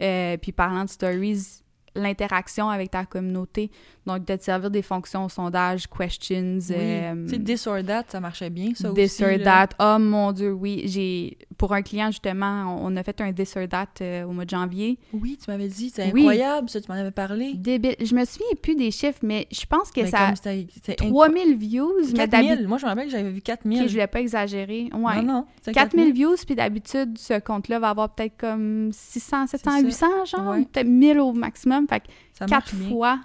[0.00, 1.62] Euh, puis parlant de stories,
[1.94, 3.70] l'interaction avec ta communauté,
[4.06, 6.74] donc de te servir des fonctions sondage, questions, Oui.
[6.78, 9.24] euh, Tu sais, this or that, ça marchait bien, ça this aussi.
[9.24, 9.66] or là.
[9.66, 9.68] that.
[9.80, 10.82] Oh mon Dieu, oui.
[10.86, 14.32] J'ai Pour un client, justement, on on a fait un this or that euh, au
[14.32, 14.98] mois de janvier.
[15.12, 16.20] Oui, tu m'avais dit, c'est Oui.
[16.20, 17.54] incroyable, ça, tu m'en avais parlé.
[17.54, 17.96] Débile.
[17.98, 21.56] Je me souviens plus des chiffres, mais je pense que Mais ça c'était- c'était 3000
[21.56, 21.92] views.
[22.12, 22.28] Mais 4000.
[22.48, 23.86] d'habitude, Moi, je me rappelle que j'avais vu 4000.
[23.88, 24.90] je voulais pas exagérer.
[24.94, 25.22] Ouais.
[25.22, 25.46] Non, non.
[25.56, 30.06] c'était 4000 views, puis d'habitude, ce compte-là va avoir peut-être comme 600, 700, C'est ça.
[30.06, 30.64] 800, genre, Ouais.
[30.64, 31.86] peut-être 1000 au maximum.
[31.88, 32.88] Fait que Ça marche quatre bien.
[32.90, 33.18] fois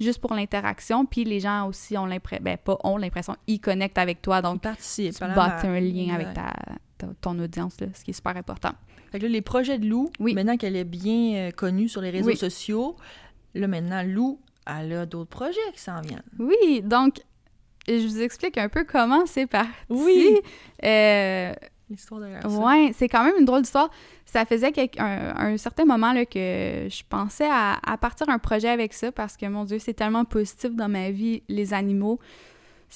[0.00, 1.06] juste pour l'interaction.
[1.06, 4.38] Puis les gens aussi ont l'impression, ben pas ont l'impression, ils connectent avec toi.
[4.44, 5.12] On Donc, participe.
[5.14, 6.52] tu bâtis un lien avec ta-
[7.20, 8.72] ton audience, là, ce qui est super important.
[9.12, 10.34] Fait que là, les projets de Lou, Oui.
[10.34, 12.36] maintenant qu'elle est bien euh, connue sur les réseaux Oui.
[12.36, 12.96] sociaux,
[13.54, 16.22] là, maintenant, Lou, elle a d'autres projets qui s'en viennent.
[16.38, 17.16] Oui, donc,
[17.86, 19.70] je vous explique un peu comment c'est parti.
[19.90, 20.38] Oui.
[20.84, 21.52] Euh,
[21.90, 22.48] L'histoire derrière ça.
[22.48, 23.90] Ouais, c'est quand même une drôle d'histoire.
[24.24, 28.68] Ça faisait un, un certain moment là, que je pensais à, à partir un projet
[28.70, 32.18] avec ça parce que, mon Dieu, c'est tellement positif dans ma vie, les animaux.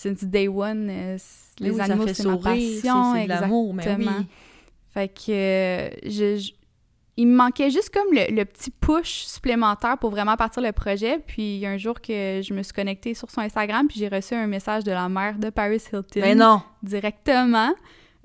[0.01, 1.19] Since day one, euh,
[1.59, 3.15] les oui, animaux, c'est ma passion.
[3.15, 4.27] c'est de l'amour, mais oui.
[4.95, 6.53] Fait que euh, je, je-
[7.17, 11.19] il me manquait juste comme le, le petit push supplémentaire pour vraiment partir le projet.
[11.27, 13.99] Puis il y a un jour que je me suis connectée sur son Instagram, puis
[13.99, 16.63] j'ai reçu un message de la mère de Paris Hilton Mais non!
[16.81, 17.73] directement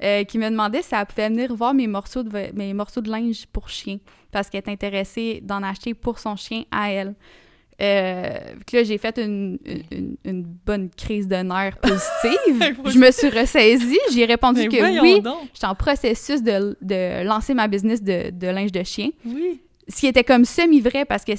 [0.03, 3.09] euh, qui me demandait si elle pouvait venir voir mes morceaux de, mes morceaux de
[3.09, 3.97] linge pour chien
[4.31, 7.15] parce qu'elle est intéressée d'en acheter pour son chien à elle.
[7.81, 8.37] Euh,
[8.71, 9.57] là, j'ai fait une,
[9.91, 12.75] une, une bonne crise de nerfs positive.
[12.85, 13.99] je me suis ressaisie.
[14.13, 15.49] J'ai répondu Mais que oui, donc!
[15.53, 19.09] j'étais en processus de, de lancer ma business de, de linge de chien.
[19.25, 19.61] Oui!
[19.87, 21.33] Ce qui était comme semi-vrai parce que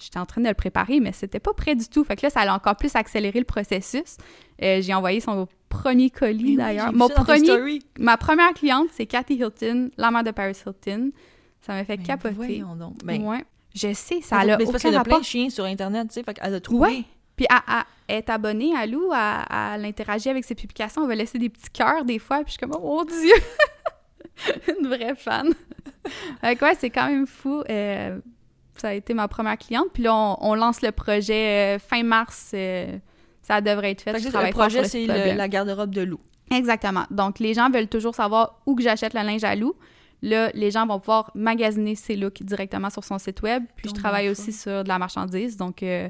[0.00, 2.04] j'étais en train de le préparer, mais c'était pas prêt du tout.
[2.04, 4.16] Fait que là, ça a encore plus accéléré le processus.
[4.62, 6.92] Euh, j'ai envoyé son premier colis oui, d'ailleurs.
[6.92, 11.10] Mon premier, ma première cliente, c'est Cathy Hilton, la mère de Paris Hilton.
[11.60, 12.62] Ça m'a fait Mais capoter.
[12.76, 12.96] Donc.
[13.04, 13.44] Ben, Ouais.
[13.74, 15.20] Je sais, ça Mais a c'est parce aucun qu'il y a plein rapport.
[15.20, 16.88] de chiens sur Internet, tu sais, fait qu'elle a trouvé.
[16.88, 17.04] Ouais.
[17.36, 21.08] Puis elle, elle- elle est abonnée à Lou, elle, elle interagit avec ses publications, elle
[21.08, 23.34] va laisser des petits cœurs des fois, puis je suis comme, oh mon Dieu!
[24.80, 25.52] Une vraie fan.
[26.40, 27.62] fait que ouais, c'est quand même fou.
[27.68, 28.18] Euh,
[28.76, 32.02] ça a été ma première cliente, puis là, on, on lance le projet euh, fin
[32.02, 32.50] mars.
[32.54, 32.96] euh,
[33.42, 34.12] ça devrait être fait.
[34.18, 36.20] Fait que le projet, c'est la garde-robe de loup.
[36.50, 37.04] Exactement.
[37.10, 39.74] Donc, les gens veulent toujours savoir où que j'achète le linge à Lou.
[40.22, 43.64] Là, les gens vont pouvoir magasiner ses looks directement sur son site web.
[43.76, 45.56] Puis, je travaille aussi sur de la marchandise.
[45.56, 46.08] Donc, euh,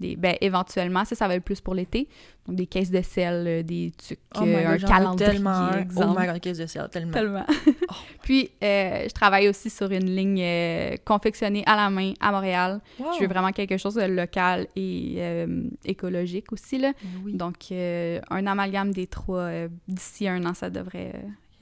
[0.00, 2.08] des, ben, éventuellement, ça, ça va être plus pour l'été.
[2.46, 5.78] Donc, des caisses de sel, euh, des trucs, Oh euh, un calendrier, tellement un.
[5.78, 6.14] exemple.
[6.16, 7.12] Oh my god, caisse de sel, tellement.
[7.12, 7.46] Tellement.
[7.88, 7.94] Oh.
[8.22, 12.80] Puis, euh, je travaille aussi sur une ligne confectionnée à la main à Montréal.
[12.98, 13.12] Wow.
[13.14, 15.46] Je veux vraiment quelque chose de local et
[15.84, 16.78] écologique aussi.
[16.78, 16.92] Là.
[17.24, 17.34] Oui.
[17.34, 19.50] Donc, un amalgame des trois
[19.86, 21.12] d'ici un an, ça devrait...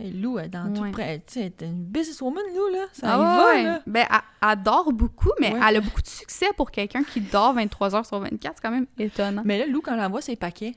[0.02, 1.22] Hey, Lou, elle est dans tout près.
[1.26, 2.86] Tu sais, elle est une businesswoman, Lou, là.
[2.92, 3.82] Ça Ah y va, là.
[3.86, 7.52] Ben, elle, elle dort beaucoup, mais elle a beaucoup de succès pour quelqu'un qui dort
[7.54, 8.54] 23 heures sur 24.
[8.56, 9.42] C'est quand même étonnant.
[9.44, 10.74] Mais là, Lou, quand elle envoie ses paquets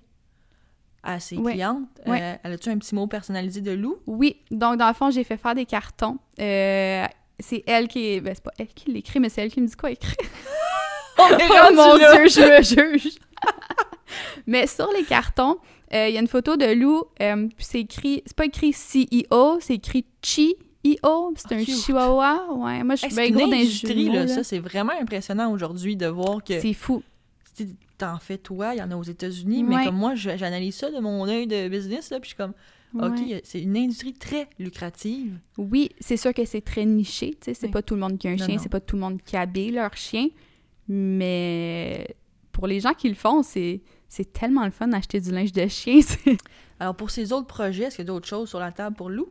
[1.01, 3.97] à ses clientes, euh, elle a-tu un petit mot personnalisé de Lou?
[4.05, 6.17] Oui, donc dans le fond, j'ai fait faire des cartons.
[6.39, 7.05] Euh,
[7.39, 8.21] c'est elle qui...
[8.21, 10.15] Ben, c'est pas elle qui l'écrit, mais c'est elle qui me dit quoi écrire.
[11.17, 12.61] Oh, Oh mon Dieu, je me
[12.97, 13.15] juge!
[14.47, 15.57] mais sur les cartons,
[15.93, 18.23] euh, il y a une photo de Lou, euh, puis c'est écrit...
[18.25, 21.33] C'est pas écrit CEO, c'est écrit Chi-EO.
[21.35, 21.75] C'est Ah, un cute.
[21.75, 22.47] chihuahua.
[22.53, 24.25] Ouais, moi, je suis bien gros dans les industrie, jumeaux, là.
[24.25, 24.27] là.
[24.27, 27.03] Ça, c'est vraiment impressionnant aujourd'hui de voir que C'est fou.
[27.97, 30.99] t'en fais toi, il y en a aux États-Unis, mais comme moi, j'analyse ça de
[30.99, 32.53] mon œil de business, là, puis je suis comme,
[32.95, 33.41] OK, Ouais.
[33.43, 35.37] c'est une industrie très lucrative.
[35.57, 37.31] Oui, c'est sûr que c'est très niché.
[37.31, 38.95] tu sais, C'est pas tout le monde qui a un Non, chien, c'est pas tout
[38.95, 40.27] le monde qui habille leur chien.
[40.87, 42.07] Mais
[42.51, 45.67] pour les gens qui le font, c'est c'est tellement le fun d'acheter du linge de
[45.67, 45.99] chien.
[46.79, 49.09] Alors, pour ces autres projets, est-ce qu'il y a d'autres choses sur la table pour
[49.09, 49.27] Lou?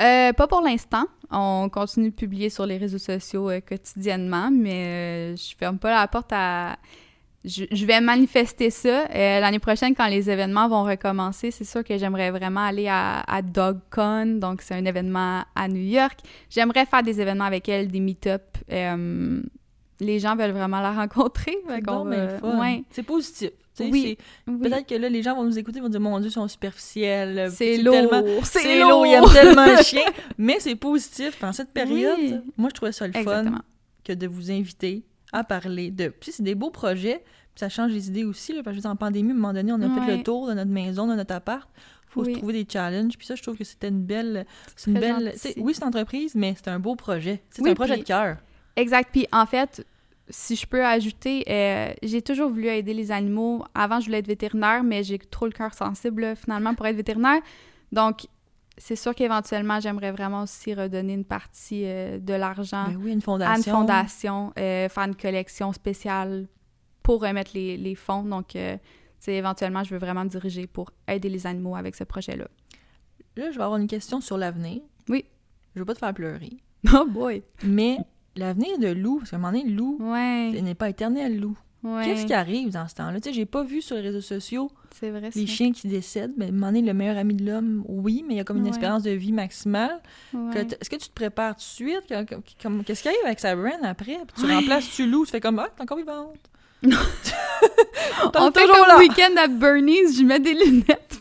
[0.00, 1.04] Euh, pas pour l'instant.
[1.30, 5.90] On continue de publier sur les réseaux sociaux euh, quotidiennement, mais euh, je ferme pas
[5.90, 6.76] la porte à.
[7.44, 9.04] Je, je vais manifester ça.
[9.12, 13.42] L'année prochaine, quand les événements vont recommencer, c'est sûr que j'aimerais vraiment aller à, à
[13.42, 14.38] DogCon.
[14.38, 16.20] Donc, c'est un événement à New York.
[16.48, 18.42] J'aimerais faire des événements avec elle, des meet-up.
[18.70, 19.42] Euh,
[19.98, 21.56] les gens veulent vraiment la rencontrer.
[21.66, 21.80] Va-
[22.60, 22.84] ouais.
[22.90, 23.50] C'est positif.
[23.80, 24.58] Oui, c'est- oui.
[24.68, 27.50] Peut-être que là, les gens vont nous écouter, vont dire Mon Dieu, ils sont superficiels.
[27.52, 28.44] C'est tellement- lourd.
[28.46, 30.02] C'est lourd, ils aiment tellement le chien.
[30.38, 31.42] Mais c'est positif.
[31.42, 32.34] En cette période, Oui.
[32.56, 33.62] moi, je trouvais ça le fun
[34.04, 36.08] que de vous inviter à parler de.
[36.08, 37.22] Puis c'est des beaux projets,
[37.54, 38.52] puis ça change les idées aussi.
[38.52, 40.54] Là, parce que en pandémie, à un moment donné, on a fait le tour de
[40.54, 41.68] notre maison, de notre appart.
[42.08, 42.34] faut Oui.
[42.34, 43.16] se trouver des challenges.
[43.16, 44.44] Puis ça, je trouve que c'était une belle.
[44.76, 45.32] C'est une belle.
[45.56, 47.40] Oui, c'est une entreprise, mais c'est un beau projet.
[47.48, 48.36] C'est un projet puis- de cœur.
[48.76, 49.08] Exact.
[49.12, 49.82] Puis en fait,
[50.32, 53.64] si je peux ajouter, euh, j'ai toujours voulu aider les animaux.
[53.74, 56.96] Avant, je voulais être vétérinaire, mais j'ai trop le cœur sensible là, finalement pour être
[56.96, 57.42] vétérinaire.
[57.92, 58.26] Donc,
[58.78, 63.56] c'est sûr qu'éventuellement, j'aimerais vraiment aussi redonner une partie euh, de l'argent Ben oui, à
[63.56, 66.48] une fondation, euh, faire une collection spéciale
[67.02, 68.22] pour remettre les, les fonds.
[68.22, 68.56] Donc,
[69.26, 72.48] éventuellement, je veux vraiment me diriger pour aider les animaux avec ce projet-là.
[73.36, 74.80] Là, je vais avoir une question sur l'avenir.
[75.08, 75.26] Oui.
[75.74, 76.56] Je veux pas te faire pleurer.
[76.92, 77.44] Oh boy!
[77.62, 77.96] Mais
[78.36, 81.56] l'avenir de Lou, parce qu'à un moment donné, Lou, Ouais, n'est pas éternel, Lou.
[81.84, 82.04] ouais.
[82.04, 83.20] Qu'est-ce qui arrive dans ce temps-là?
[83.20, 86.32] Tu sais, j'ai pas vu sur les réseaux sociaux vrai, les chiens qui décèdent.
[86.36, 88.44] Mais à un moment donné, le meilleur ami de l'homme, oui, mais il y a
[88.44, 88.70] comme une Ouais.
[88.70, 90.00] espérance de vie maximale.
[90.32, 90.60] Ouais.
[90.80, 92.04] Est-ce que tu te prépares tout de suite?
[92.86, 94.18] Qu'est-ce qui arrive avec Sabren après?
[94.32, 96.36] Puis tu remplaces tu Lou, tu fais comme, ah, t'es encore vivante.
[96.84, 96.90] On
[98.52, 98.98] fait toujours comme là.
[98.98, 101.11] week-end à Bernie's, je mets des lunettes.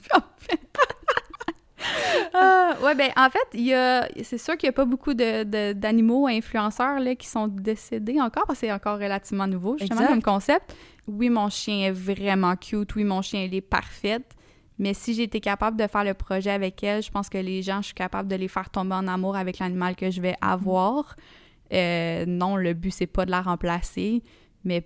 [2.34, 5.14] Ah, ouais, ben en fait, il y a, c'est sûr qu'il n'y a pas beaucoup
[5.14, 9.78] de, de- d'animaux influenceurs là, qui sont décédés encore, parce que c'est encore relativement nouveau,
[9.78, 10.14] justement, Exact.
[10.14, 10.76] comme concept.
[11.08, 14.36] Oui, mon chien est vraiment cute, oui, mon chien, il est parfaite,
[14.80, 17.82] mais si été capable de faire le projet avec elle, je pense que les gens,
[17.82, 21.16] je suis capable de les faire tomber en amour avec l'animal que je vais avoir.
[21.74, 24.24] Euh, non, le but, c'est pas de la remplacer,
[24.64, 24.82] mais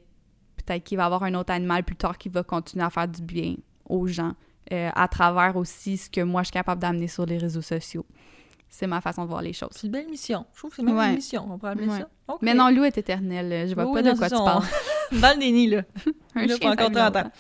[0.57, 3.07] peut-être qu'il va y avoir un autre animal plus tard qui va continuer à faire
[3.07, 3.55] du bien
[3.87, 4.33] aux gens
[4.73, 8.05] euh, à travers aussi ce que moi je suis capable d'amener sur les réseaux sociaux.
[8.69, 9.69] C'est ma façon de voir les choses.
[9.71, 10.45] C'est une belle mission.
[10.53, 11.09] Je trouve que c'est même Ouais.
[11.09, 11.99] une mission, on pourrait appeler Ouais.
[11.99, 12.09] ça.
[12.27, 12.39] OK.
[12.41, 13.69] Mais non, Lou est éternel.
[13.69, 14.63] Je vois pas de quoi tu parles.
[15.21, 15.83] Dans le déni, là.
[16.33, 17.31] Un Là, chien, pas encore ça 30 ans.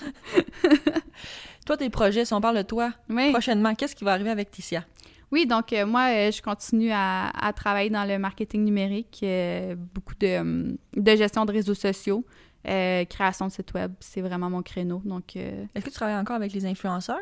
[1.65, 3.31] Toi, tes projets, si on parle de toi, Oui.
[3.31, 4.85] prochainement, qu'est-ce qui va arriver avec Ticia?
[5.31, 9.75] Oui, donc euh, moi, euh, je continue à, à travailler dans le marketing numérique, euh,
[9.75, 12.23] beaucoup de, de gestion de réseaux sociaux,
[12.67, 15.01] euh, création de site web, c'est vraiment mon créneau.
[15.05, 17.19] Donc, euh, Est-ce que tu travailles encore avec les influenceurs?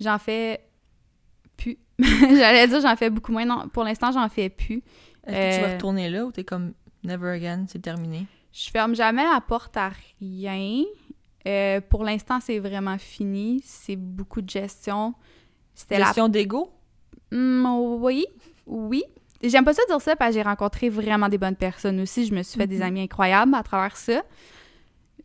[0.00, 0.60] j'en fais
[1.56, 1.78] plus.
[2.00, 3.44] J'allais dire j'en fais beaucoup moins.
[3.44, 4.82] Non, pour l'instant, j'en fais plus.
[5.26, 6.72] Est-ce que tu vas Euh, retourner là ou t'es comme
[7.04, 8.26] never again, c'est terminé?
[8.52, 10.84] Je ferme jamais la porte à rien.
[11.90, 13.60] Pour l'instant, c'est vraiment fini.
[13.64, 15.14] C'est beaucoup de gestion.
[15.74, 16.70] C'était la Gestion d'ego?
[17.32, 17.66] Hmm,
[18.00, 18.26] oui,
[18.66, 19.02] oui.
[19.42, 22.26] J'aime pas ça dire ça parce que j'ai rencontré vraiment des bonnes personnes aussi.
[22.26, 22.82] Je me suis fait des Mhm.
[22.82, 24.22] amis incroyables à travers ça.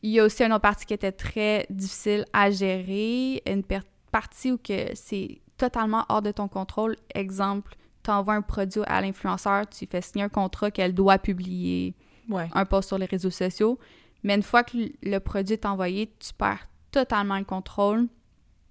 [0.01, 3.63] Il y a aussi une autre partie qui était très difficile à gérer, une
[4.12, 6.95] partie où que c'est totalement hors de ton contrôle.
[7.13, 11.95] Exemple, tu envoies un produit à l'influenceur, tu fais signer un contrat qu'elle doit publier
[12.29, 12.47] Ouais.
[12.53, 13.79] un post sur les réseaux sociaux.
[14.23, 18.07] Mais une fois que le produit est envoyé, tu perds totalement le contrôle.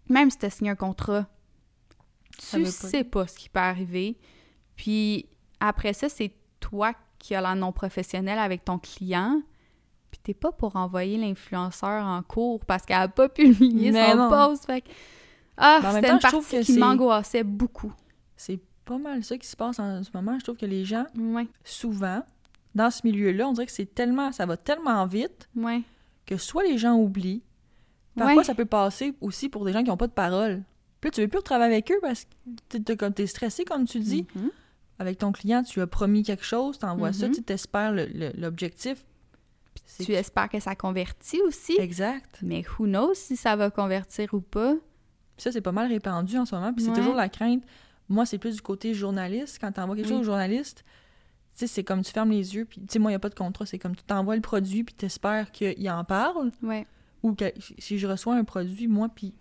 [0.08, 1.26] Même si tu as signé un contrat,
[2.38, 4.16] tu veut pas sais pas ce qui peut arriver.
[4.76, 5.26] Puis
[5.60, 9.42] après ça, c'est toi qui as la non professionnelle avec ton client.
[10.22, 14.28] T'es pas pour envoyer l'influenceur en cours parce qu'elle a pas publié Mais son non.
[14.28, 14.66] post.
[14.66, 14.88] Fait que-
[15.57, 17.92] Ah, c'était une je trouve partie que qui m'angoissait beaucoup.
[18.37, 20.38] C'est pas mal ça qui se passe en ce moment.
[20.38, 22.22] Je trouve que les gens, Ouais, souvent,
[22.74, 25.83] dans ce milieu-là, on dirait que c'est tellement, ça va tellement vite ouais.
[26.26, 27.42] que soit les gens oublient,
[28.16, 28.44] parfois Ouais.
[28.44, 30.62] ça peut passer aussi pour des gens qui n'ont pas de parole.
[31.00, 32.24] Puis tu veux plus travailler avec eux parce
[32.70, 34.26] que t'es- t'es stressé, comme tu dis.
[34.35, 34.50] Mhm.
[35.00, 37.35] Avec ton client, tu as promis quelque chose, t'envoies ça, Mhm.
[37.35, 37.94] tu t'espères
[38.37, 39.04] l'objectif.
[40.05, 41.77] Tu espères que ça convertit aussi.
[41.81, 42.38] Exact.
[42.42, 44.74] Mais who knows si ça va convertir ou pas.
[45.37, 46.72] Ça, c'est pas mal répandu en ce moment.
[46.72, 47.62] Puis c'est toujours la crainte.
[48.09, 49.59] Moi, c'est plus du côté journaliste.
[49.61, 50.12] Quand tu envoies quelque Oui.
[50.12, 50.85] chose au journaliste,
[51.55, 52.64] tu sais, c'est comme tu fermes les yeux.
[52.64, 53.66] Puis, tu sais, moi, il n'y a pas de contrat.
[53.66, 56.51] C'est comme tu t'envoies le produit, puis tu espères qu'il en parle.
[56.62, 56.87] Ouais.
[57.22, 57.46] Ou que
[57.79, 59.35] si je reçois un produit, moi, puis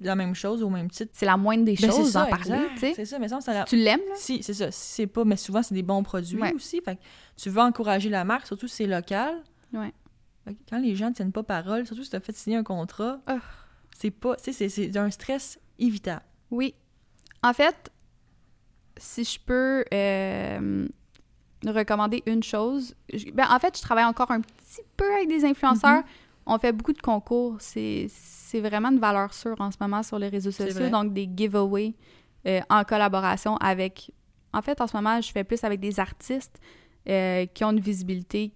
[0.00, 1.10] la même chose au même titre.
[1.12, 2.92] C'est la moindre des Ben, choses d'en parler, tu sais.
[2.94, 4.14] C'est ça, mais ça, ça la- Tu l'aimes, là?
[4.16, 4.70] Si, c'est ça.
[4.70, 6.54] Si c'est pas, mais souvent, c'est des bons produits Ouais.
[6.54, 6.80] aussi.
[6.84, 7.00] Fait que
[7.36, 9.42] tu veux encourager la marque, surtout si c'est local.
[9.72, 9.92] Ouais.
[10.70, 13.20] Quand les gens ne tiennent pas parole, surtout si tu as fait signer un contrat,
[13.26, 13.38] Ah.
[13.96, 14.34] c'est pas.
[14.38, 16.22] C'est- c'est un stress évitable.
[16.50, 16.74] Oui.
[17.42, 17.90] En fait,
[18.96, 20.88] si je peux euh,
[21.66, 25.44] recommander une chose, je- ben, en fait, je travaille encore un petit peu avec des
[25.44, 26.00] influenceurs.
[26.02, 26.50] Mm-hmm.
[26.50, 27.56] On fait beaucoup de concours.
[27.60, 30.88] C'est c'est vraiment une valeur sûre en ce moment sur les réseaux sociaux.
[30.90, 31.94] Donc, des giveaways
[32.46, 34.10] euh, en collaboration avec...
[34.54, 36.58] En fait, en ce moment, je fais plus avec des artistes
[37.06, 38.54] euh, qui ont une visibilité.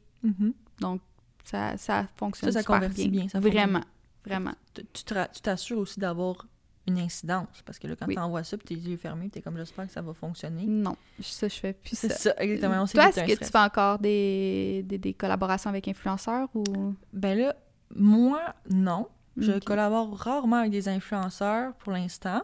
[0.80, 0.98] Mhm.
[1.44, 3.08] Ça, ça fonctionne Ça, ça super bien.
[3.08, 3.82] bien, ça Vraiment,
[4.24, 4.52] vraiment.
[4.74, 5.04] Tu-
[5.42, 6.46] t'assures aussi d'avoir
[6.87, 7.62] une incidence.
[7.64, 8.14] Parce que là, quand Oui.
[8.14, 10.64] tu envoies ça, puis tes yeux fermés, t'es comme j'espère que ça va fonctionner.
[10.66, 12.14] Non, ça, je fais plus C'est ça.
[12.14, 12.82] ça, exactement.
[12.82, 16.94] On Toi, est-ce que tu fais encore des, des, des collaborations avec influenceurs ou...
[17.12, 17.56] Ben là,
[17.94, 19.08] moi, non.
[19.37, 22.42] Je collabore rarement avec des influenceurs pour l'instant.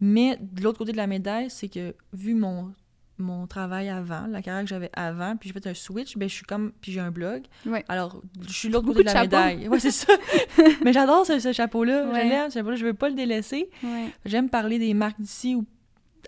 [0.00, 2.72] Mais de l'autre côté de la médaille, c'est que vu mon,
[3.18, 6.34] mon travail avant, la carrière que j'avais avant, puis j'ai fait un switch, ben je
[6.34, 6.72] suis comme.
[6.80, 7.44] Puis j'ai un blog.
[7.64, 7.84] Ouais.
[7.88, 9.46] Alors, je suis l'autre Beaucoup côté de la de chapeaux.
[9.46, 9.68] médaille.
[9.68, 10.12] Ouais, c'est ça.
[10.84, 12.06] Mais j'adore ce, ce chapeau-là.
[12.08, 12.24] Ouais.
[12.24, 12.76] Je l'aime, ce chapeau-là.
[12.76, 13.70] Je veux pas le délaisser.
[13.82, 14.10] Ouais.
[14.24, 15.64] J'aime parler des marques d'ici ou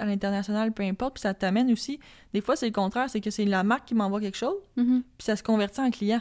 [0.01, 1.15] à l'international, peu importe.
[1.15, 1.99] Puis ça t'amène aussi.
[2.33, 3.11] Des fois, c'est le contraire.
[3.11, 5.03] C'est que c'est la marque qui m'envoie quelque chose, Mhm.
[5.19, 6.21] puis ça se convertit en client.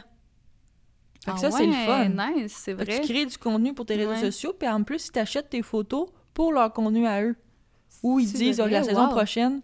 [1.24, 2.08] Fait que Ah ça, c'est le fun.
[2.08, 3.00] nice, c'est Fait que vrai.
[3.00, 6.08] tu crées du contenu pour tes réseaux sociaux, puis en plus, ils t'achètent tes photos
[6.34, 7.36] pour leur contenu à eux.
[8.02, 9.10] Ou ils disent, Ah, la saison wow.
[9.10, 9.60] prochaine,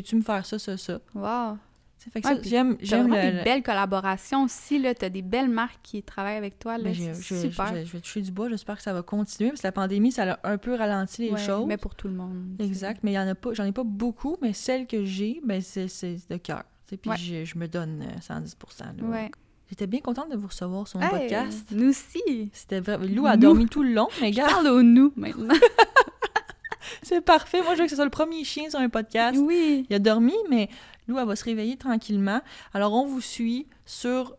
[0.00, 1.00] peux-tu me faire ça, ça, ça?
[1.14, 1.56] Wow.
[2.12, 4.94] Fait que Ouais, j'aime, j'aime le- des le- belles collaborations aussi, là.
[4.94, 6.84] T'as des belles marques qui travaillent avec toi, là.
[6.84, 7.74] Ben, je, c'est je- super.
[7.74, 10.12] je- je vais toucher du bois, j'espère que ça va continuer, parce que la pandémie,
[10.12, 11.66] ça a un peu ralenti les Ouais, choses.
[11.66, 12.54] Mais pour tout le monde.
[12.60, 15.40] Exact, mais il y en a pas, j'en ai pas beaucoup, mais celles que j'ai,
[15.44, 15.88] ben c'est,
[16.30, 16.62] de cœur.
[16.86, 17.16] Puis Ouais.
[17.16, 18.56] je, je me donne euh, 110
[19.00, 19.04] là.
[19.08, 19.30] Ouais.
[19.68, 21.66] J'étais bien contente de vous recevoir sur mon Hey, podcast.
[21.72, 22.50] Nous aussi.
[22.52, 22.98] C'était vrai.
[23.08, 23.42] Lou a Nous.
[23.42, 25.54] dormi tout le long, mais regarde, parle au nous, maintenant.
[27.02, 27.62] c'est parfait.
[27.62, 29.38] Moi, je veux que ce soit le premier chien sur un podcast.
[29.40, 29.86] oui.
[29.90, 30.68] Il a dormi, mais
[31.08, 32.40] Lou, elle va se réveiller tranquillement.
[32.74, 34.34] Alors, on vous suit sur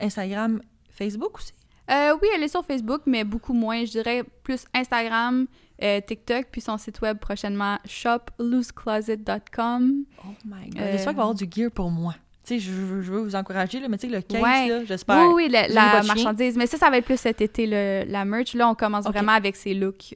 [0.00, 1.52] Instagram, Facebook aussi?
[1.90, 3.84] Euh, oui, elle est sur Facebook, mais beaucoup moins.
[3.84, 5.46] Je dirais plus Instagram,
[5.82, 10.04] euh, TikTok, puis son site web prochainement, shoploosecloset.com.
[10.24, 10.80] Oh my God.
[10.80, 12.14] Euh, J'espère qu'il va y avoir du gear pour moi.
[12.46, 14.84] Tu sais, je, veux- je veux vous encourager, là, mais tu sais, le case, Ouais.
[14.86, 15.26] j'espère.
[15.28, 16.56] Oui, oui, la, marchandise.
[16.56, 18.54] Mais ça, ça va être plus cet été, le- la merch.
[18.54, 20.14] Là, on commence vraiment avec ces looks.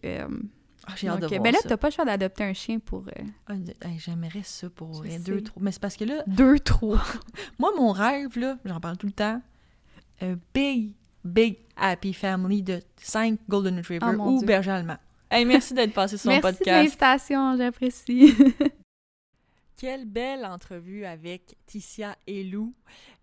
[0.86, 3.04] Ah, J'ai hâte de voir ben là, t'as pas le choix d'adopter un chien pour
[3.06, 5.18] euh, Ah, hey, J'aimerais ça pour sais.
[5.20, 5.62] deux, trois.
[5.62, 7.00] Mais c'est parce que là, deux, trois.
[7.58, 9.40] moi, mon rêve, là, j'en parle tout le temps,
[10.20, 10.92] un big,
[11.24, 14.46] big happy family de cinq Golden Retriever Oh, ou Dieu.
[14.46, 14.96] berger allemand.
[15.30, 16.76] Hey, merci d'être passé sur mon Merci de podcast.
[16.84, 18.34] l'invitation, j'apprécie.
[19.78, 22.72] Quelle belle entrevue avec Ticia et Lou.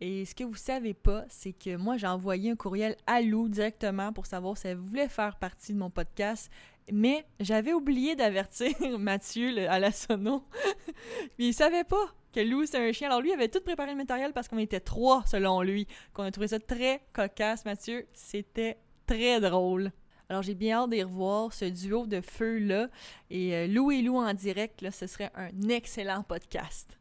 [0.01, 3.47] Et ce que vous savez pas, c'est que moi, j'ai envoyé un courriel à Lou
[3.47, 6.51] directement pour savoir si elle voulait faire partie de mon podcast.
[6.91, 10.43] Mais j'avais oublié d'avertir Mathieu à la sono.
[11.37, 13.07] Puis il savait pas que Lou, c'est un chien.
[13.09, 15.87] Alors lui, avait tout préparé le matériel parce qu'on était trois, selon lui.
[16.13, 18.07] Qu'on a trouvé ça très cocasse, Mathieu.
[18.13, 19.91] C'était très drôle.
[20.29, 22.87] Alors j'ai bien hâte d'y revoir ce duo de feu-là.
[23.31, 26.99] Et euh, Lou et Lou en direct, là, ce serait un excellent podcast.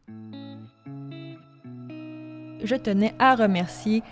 [2.64, 4.02] Je tenais à remercier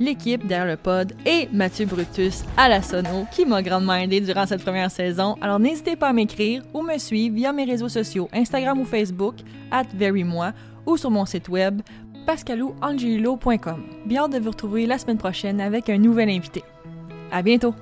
[0.00, 4.46] l'équipe derrière le pod et Mathieu Brutus à la sono qui m'a grandement aidé durant
[4.46, 5.36] cette première saison.
[5.40, 9.36] Alors n'hésitez pas à m'écrire ou me suivre via mes réseaux sociaux, Instagram ou Facebook,
[9.70, 10.52] at verymoi,
[10.86, 11.82] ou sur mon site web
[12.26, 13.84] pascalouangelo.com.
[14.06, 16.64] Bien de vous retrouver la semaine prochaine avec un nouvel invité.
[17.30, 17.74] À bientôt!